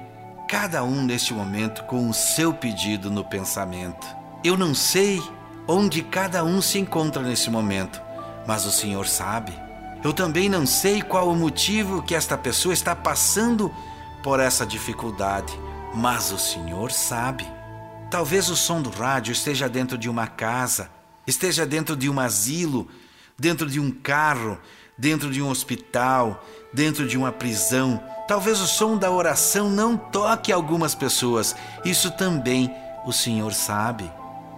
cada 0.49 0.85
um 0.85 1.03
neste 1.03 1.35
momento 1.35 1.83
com 1.87 2.09
o 2.09 2.15
seu 2.15 2.55
pedido 2.55 3.11
no 3.11 3.25
pensamento. 3.25 4.07
Eu 4.45 4.57
não 4.57 4.77
sei 4.77 5.21
onde 5.67 6.03
cada 6.03 6.45
um 6.45 6.63
se 6.63 6.79
encontra 6.79 7.21
nesse 7.21 7.51
momento, 7.51 8.01
mas 8.47 8.65
o 8.65 8.71
Senhor 8.71 9.09
sabe. 9.09 9.66
Eu 10.05 10.13
também 10.13 10.49
não 10.49 10.67
sei 10.67 11.03
qual 11.03 11.29
o 11.29 11.37
motivo 11.37 12.03
que 12.03 12.15
esta 12.15 12.37
pessoa 12.37 12.73
está 12.73 12.95
passando 12.95 13.75
por 14.23 14.41
essa 14.41 14.67
dificuldade, 14.67 15.53
mas 15.95 16.33
o 16.33 16.39
Senhor 16.39 16.93
sabe. 16.93 17.47
Talvez 18.11 18.49
o 18.49 18.57
som 18.57 18.81
do 18.81 18.91
rádio 18.91 19.33
esteja 19.33 19.69
dentro 19.69 19.99
de 19.99 20.09
uma 20.09 20.27
casa, 20.27 20.91
esteja 21.27 21.67
dentro 21.67 21.97
de 21.97 22.09
um 22.09 22.21
asilo, 22.21 22.89
dentro 23.39 23.69
de 23.69 23.81
um 23.81 23.91
carro, 23.91 24.59
dentro 24.97 25.31
de 25.31 25.43
um 25.43 25.49
hospital, 25.49 26.45
dentro 26.73 27.07
de 27.07 27.17
uma 27.17 27.33
prisão. 27.33 28.03
Talvez 28.29 28.61
o 28.61 28.67
som 28.67 28.97
da 28.97 29.11
oração 29.11 29.69
não 29.69 29.97
toque 29.97 30.53
algumas 30.53 30.95
pessoas. 30.95 31.55
Isso 31.85 32.11
também 32.13 32.73
o 33.05 33.13
Senhor 33.13 33.53
sabe. 33.53 34.11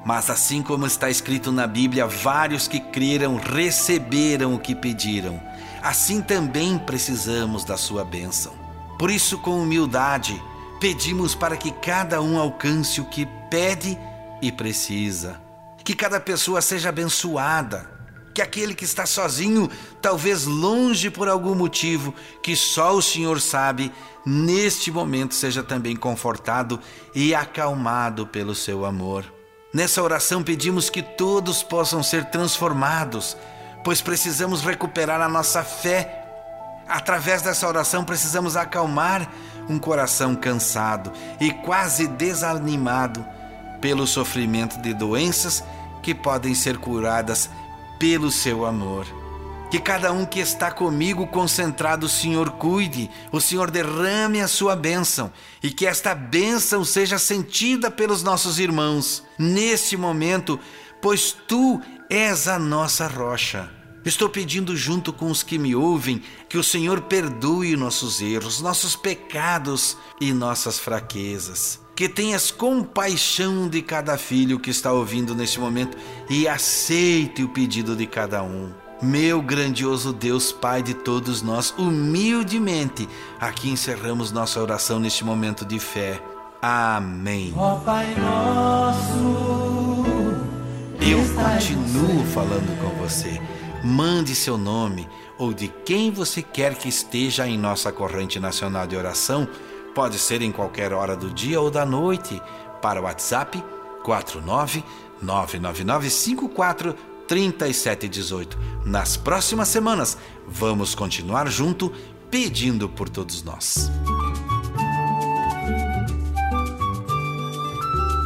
Mas 0.09 0.31
assim 0.31 0.63
como 0.63 0.87
está 0.87 1.11
escrito 1.11 1.53
na 1.53 1.67
Bíblia, 1.67 2.07
vários 2.07 2.67
que 2.67 2.81
creram 2.81 3.37
receberam 3.37 4.55
o 4.55 4.59
que 4.59 4.75
pediram. 4.75 5.39
Assim 5.83 6.23
também 6.23 6.79
precisamos 6.79 7.63
da 7.63 7.77
sua 7.77 8.07
bênção. 8.07 8.55
Por 8.99 9.11
isso, 9.11 9.37
com 9.37 9.61
humildade, 9.61 10.43
pedimos 10.81 11.35
para 11.35 11.59
que 11.59 11.71
cada 11.71 12.23
um 12.23 12.39
alcance 12.39 13.03
o 13.03 13.05
que 13.05 13.29
pede 13.51 13.99
e 14.41 14.51
precisa. 14.51 15.39
Que 15.85 15.95
cada 15.95 16.19
pessoa 16.19 16.63
seja 16.63 16.89
abençoada. 16.89 17.91
Que 18.35 18.41
aquele 18.41 18.75
que 18.75 18.87
está 18.87 19.05
sozinho, 19.05 19.69
talvez 20.01 20.47
longe 20.47 21.11
por 21.11 21.29
algum 21.29 21.55
motivo 21.55 22.15
que 22.43 22.57
só 22.57 22.97
o 22.97 23.03
Senhor 23.03 23.43
sabe, 23.43 23.93
neste 24.25 24.91
momento 24.91 25.35
seja 25.35 25.63
também 25.63 25.95
confortado 25.95 26.81
e 27.15 27.35
acalmado 27.35 28.27
pelo 28.27 28.55
seu 28.55 28.87
amor. 28.87 29.37
Nessa 29.73 30.03
oração 30.03 30.43
pedimos 30.43 30.89
que 30.89 31.03
todos 31.03 31.63
possam 31.63 32.03
ser 32.03 32.25
transformados, 32.27 33.37
pois 33.85 34.01
precisamos 34.01 34.63
recuperar 34.63 35.21
a 35.21 35.29
nossa 35.29 35.63
fé. 35.63 36.25
Através 36.89 37.43
dessa 37.43 37.69
oração 37.69 38.03
precisamos 38.03 38.57
acalmar 38.57 39.31
um 39.69 39.79
coração 39.79 40.35
cansado 40.35 41.13
e 41.39 41.51
quase 41.51 42.07
desanimado 42.07 43.25
pelo 43.79 44.07
sofrimento 44.07 44.81
de 44.81 44.95
doenças 44.95 45.63
que 46.03 46.15
podem 46.15 46.55
ser 46.55 46.79
curadas 46.79 47.51
pelo 47.99 48.31
seu 48.31 48.65
amor. 48.65 49.28
Que 49.71 49.79
cada 49.79 50.13
um 50.13 50.25
que 50.25 50.41
está 50.41 50.71
comigo 50.71 51.27
concentrado, 51.27 52.07
o 52.07 52.09
Senhor 52.09 52.53
cuide, 52.53 53.11
o 53.31 53.39
Senhor 53.39 53.71
derrame 53.71 54.41
a 54.41 54.49
sua 54.49 54.75
bênção 54.75 55.31
e 55.63 55.71
que 55.71 55.87
esta 55.87 56.15
bênção 56.15 56.85
seja 56.85 57.19
sentida 57.19 57.91
pelos 57.91 58.23
nossos 58.23 58.59
irmãos 58.59 59.23
neste 59.39 59.95
momento, 59.95 60.59
pois 61.03 61.37
tu 61.47 61.83
és 62.09 62.49
a 62.49 62.59
nossa 62.59 63.07
rocha. 63.07 63.71
Estou 64.07 64.31
pedindo, 64.31 64.75
junto 64.75 65.13
com 65.13 65.31
os 65.31 65.43
que 65.43 65.59
me 65.59 65.75
ouvem, 65.77 66.23
que 66.49 66.57
o 66.57 66.65
Senhor 66.65 67.03
perdoe 67.03 67.77
nossos 67.77 68.23
erros, 68.23 68.63
nossos 68.63 68.97
pecados 68.97 69.99
e 70.19 70.33
nossas 70.33 70.79
fraquezas. 70.79 71.79
Que 71.95 72.09
tenhas 72.09 72.51
compaixão 72.51 73.69
de 73.69 73.83
cada 73.83 74.17
filho 74.17 74.59
que 74.59 74.71
está 74.71 74.93
ouvindo 74.93 75.35
neste 75.35 75.61
momento 75.61 75.99
e 76.31 76.49
aceite 76.49 77.43
o 77.43 77.51
pedido 77.51 77.95
de 77.95 78.07
cada 78.07 78.43
um. 78.43 78.88
Meu 79.01 79.41
grandioso 79.41 80.13
Deus, 80.13 80.51
Pai 80.51 80.83
de 80.83 80.93
todos 80.93 81.41
nós, 81.41 81.73
humildemente, 81.79 83.09
aqui 83.39 83.71
encerramos 83.71 84.33
nossa 84.33 84.61
oração 84.61 84.99
neste 84.99 85.25
momento 85.25 85.65
de 85.65 85.79
fé. 85.79 86.21
Amém. 86.61 87.55
Ó 87.57 87.77
Pai 87.77 88.13
nosso, 88.17 90.05
eu 91.01 91.19
continuo 91.33 92.25
falando 92.35 92.77
com 92.81 92.89
você. 93.01 93.41
Mande 93.85 94.35
seu 94.35 94.59
nome 94.59 95.09
ou 95.39 95.55
de 95.55 95.69
quem 95.69 96.11
você 96.11 96.43
quer 96.43 96.75
que 96.75 96.89
esteja 96.89 97.47
em 97.47 97.57
nossa 97.57 97.93
corrente 97.93 98.41
nacional 98.41 98.85
de 98.85 98.97
oração, 98.97 99.47
pode 99.95 100.19
ser 100.19 100.43
em 100.43 100.51
qualquer 100.51 100.93
hora 100.93 101.17
do 101.17 101.31
dia 101.31 101.61
ou 101.61 101.71
da 101.71 101.87
noite, 101.87 102.43
para 102.83 103.01
o 103.01 103.05
WhatsApp 103.05 103.63
49 104.03 104.83
99954 105.23 107.18
3718. 107.29 108.59
Nas 108.85 109.17
próximas 109.17 109.69
semanas, 109.69 110.19
vamos 110.47 110.95
continuar 110.95 111.49
junto 111.49 111.93
pedindo 112.31 112.89
por 112.89 113.09
todos 113.09 113.43
nós. 113.43 113.91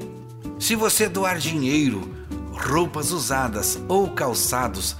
Se 0.59 0.74
você 0.74 1.09
doar 1.09 1.38
dinheiro, 1.38 2.14
roupas 2.53 3.11
usadas 3.11 3.78
ou 3.88 4.11
calçados, 4.11 4.97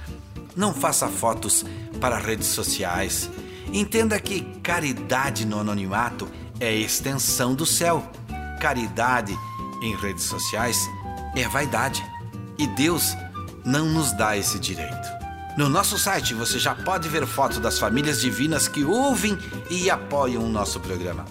não 0.55 0.73
faça 0.73 1.07
fotos 1.07 1.63
para 2.01 2.17
redes 2.17 2.47
sociais. 2.47 3.29
Entenda 3.71 4.19
que 4.19 4.41
caridade 4.63 5.45
no 5.45 5.59
anonimato 5.59 6.27
é 6.59 6.73
extensão 6.73 7.53
do 7.53 7.65
céu. 7.65 8.03
Caridade 8.59 9.37
em 9.81 9.95
redes 9.95 10.23
sociais 10.23 10.77
é 11.35 11.47
vaidade. 11.47 12.03
E 12.57 12.65
Deus 12.65 13.15
não 13.63 13.85
nos 13.85 14.11
dá 14.13 14.35
esse 14.35 14.57
direito. 14.57 15.17
No 15.55 15.69
nosso 15.69 15.97
site 15.97 16.33
você 16.33 16.57
já 16.57 16.73
pode 16.73 17.09
ver 17.09 17.25
fotos 17.27 17.59
das 17.59 17.77
famílias 17.77 18.21
divinas 18.21 18.67
que 18.67 18.83
ouvem 18.83 19.37
e 19.69 19.89
apoiam 19.89 20.43
o 20.43 20.49
nosso 20.49 20.79
programa. 20.79 21.25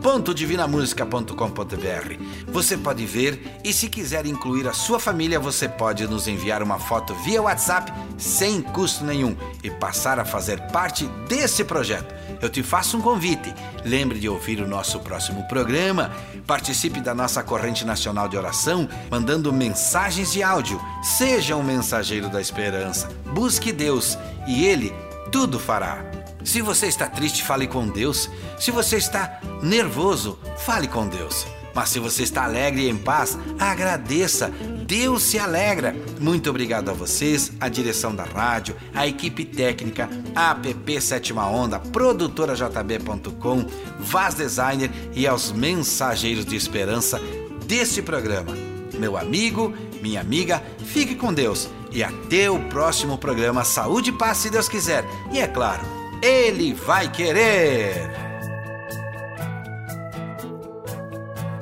www.divinamusica.com.br. 0.00 2.22
Você 2.48 2.76
pode 2.76 3.04
ver 3.04 3.60
e 3.64 3.72
se 3.72 3.88
quiser 3.88 4.26
incluir 4.26 4.68
a 4.68 4.72
sua 4.72 5.00
família, 5.00 5.40
você 5.40 5.68
pode 5.68 6.06
nos 6.06 6.28
enviar 6.28 6.62
uma 6.62 6.78
foto 6.78 7.14
via 7.14 7.42
WhatsApp 7.42 7.92
sem 8.16 8.62
custo 8.62 9.04
nenhum 9.04 9.36
e 9.62 9.70
passar 9.70 10.18
a 10.18 10.24
fazer 10.24 10.60
parte 10.72 11.06
desse 11.28 11.64
projeto. 11.64 12.16
Eu 12.40 12.48
te 12.48 12.62
faço 12.62 12.96
um 12.96 13.00
convite. 13.00 13.52
Lembre 13.84 14.18
de 14.18 14.28
ouvir 14.28 14.60
o 14.60 14.68
nosso 14.68 15.00
próximo 15.00 15.46
programa. 15.48 16.12
Participe 16.46 17.00
da 17.00 17.14
nossa 17.14 17.42
corrente 17.42 17.84
nacional 17.84 18.28
de 18.28 18.36
oração, 18.36 18.88
mandando 19.10 19.52
mensagens 19.52 20.32
de 20.32 20.42
áudio. 20.42 20.80
Seja 21.02 21.56
um 21.56 21.62
mensageiro 21.62 22.28
da 22.28 22.40
esperança. 22.40 23.08
Busque 23.32 23.72
Deus 23.72 24.16
e 24.46 24.64
Ele 24.64 24.94
tudo 25.30 25.58
fará. 25.58 26.07
Se 26.48 26.62
você 26.62 26.86
está 26.86 27.06
triste, 27.06 27.44
fale 27.44 27.66
com 27.66 27.86
Deus. 27.86 28.30
Se 28.58 28.70
você 28.70 28.96
está 28.96 29.38
nervoso, 29.62 30.38
fale 30.56 30.88
com 30.88 31.06
Deus. 31.06 31.46
Mas 31.74 31.90
se 31.90 31.98
você 31.98 32.22
está 32.22 32.44
alegre 32.44 32.84
e 32.84 32.88
em 32.88 32.96
paz, 32.96 33.38
agradeça. 33.58 34.50
Deus 34.86 35.24
se 35.24 35.38
alegra. 35.38 35.94
Muito 36.18 36.48
obrigado 36.48 36.88
a 36.88 36.94
vocês, 36.94 37.52
a 37.60 37.68
direção 37.68 38.14
da 38.14 38.24
rádio, 38.24 38.74
a 38.94 39.06
equipe 39.06 39.44
técnica, 39.44 40.08
a 40.34 40.52
app 40.52 41.00
Sétima 41.02 41.46
Onda, 41.46 41.78
produtora 41.78 42.54
JB.com, 42.54 43.66
Vaz 43.98 44.32
Designer 44.32 44.90
e 45.14 45.26
aos 45.26 45.52
mensageiros 45.52 46.46
de 46.46 46.56
esperança 46.56 47.20
desse 47.66 48.00
programa. 48.00 48.56
Meu 48.98 49.18
amigo, 49.18 49.74
minha 50.00 50.22
amiga, 50.22 50.62
fique 50.78 51.14
com 51.14 51.30
Deus 51.30 51.68
e 51.92 52.02
até 52.02 52.50
o 52.50 52.58
próximo 52.70 53.18
programa 53.18 53.64
Saúde 53.64 54.08
e 54.08 54.14
Paz, 54.14 54.38
se 54.38 54.48
Deus 54.48 54.66
quiser. 54.66 55.04
E 55.30 55.40
é 55.40 55.46
claro, 55.46 55.97
Ele 56.22 56.74
vai 56.74 57.10
querer. 57.10 58.10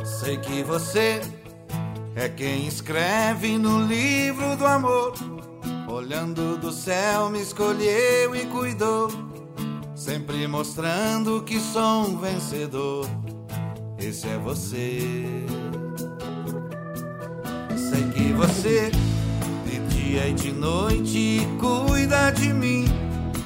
Sei 0.05 0.39
que 0.39 0.63
você 0.63 1.21
é 2.15 2.29
quem 2.29 2.67
escreve 2.67 3.59
no 3.59 3.83
livro 3.83 4.57
do 4.57 4.67
amor. 4.67 5.13
Olhando 5.89 6.57
do 6.57 6.73
céu, 6.73 7.29
me 7.31 7.41
escolheu 7.41 8.35
e 8.35 8.47
cuidou, 8.47 9.09
sempre 9.95 10.47
mostrando 10.49 11.43
que 11.43 11.61
sou 11.61 12.09
um 12.09 12.19
vencedor. 12.19 13.07
Esse 13.99 14.27
é 14.29 14.39
você. 14.39 15.01
Sei 17.77 18.03
que 18.15 18.33
você 18.33 18.91
de 19.65 19.79
dia 19.95 20.29
e 20.29 20.33
de 20.33 20.53
noite 20.53 21.47
cuida 21.59 22.31
de 22.31 22.53
mim. 22.53 23.06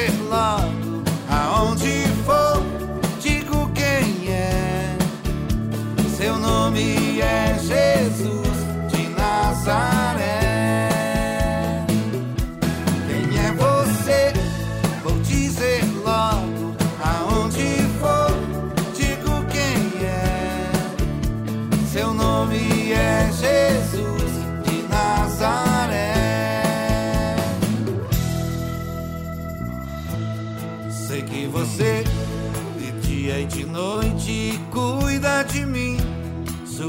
Dizer 0.00 0.12
logo 0.30 1.02
aonde 1.28 2.06
for, 2.24 2.62
digo 3.20 3.70
quem 3.74 4.32
é. 4.32 4.96
Seu 6.16 6.38
nome 6.38 7.20
é 7.20 7.58
Jesus 7.58 8.56
de 8.90 9.08
Nazaré. 9.10 9.99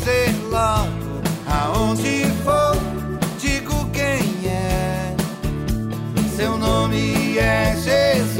Vou 0.00 0.06
dizer 0.06 0.34
logo 0.48 1.20
aonde 1.46 2.24
for, 2.42 2.74
digo 3.38 3.86
quem 3.90 4.48
é. 4.48 5.14
Seu 6.34 6.56
nome 6.56 7.36
é 7.36 7.76
Jesus 7.76 8.39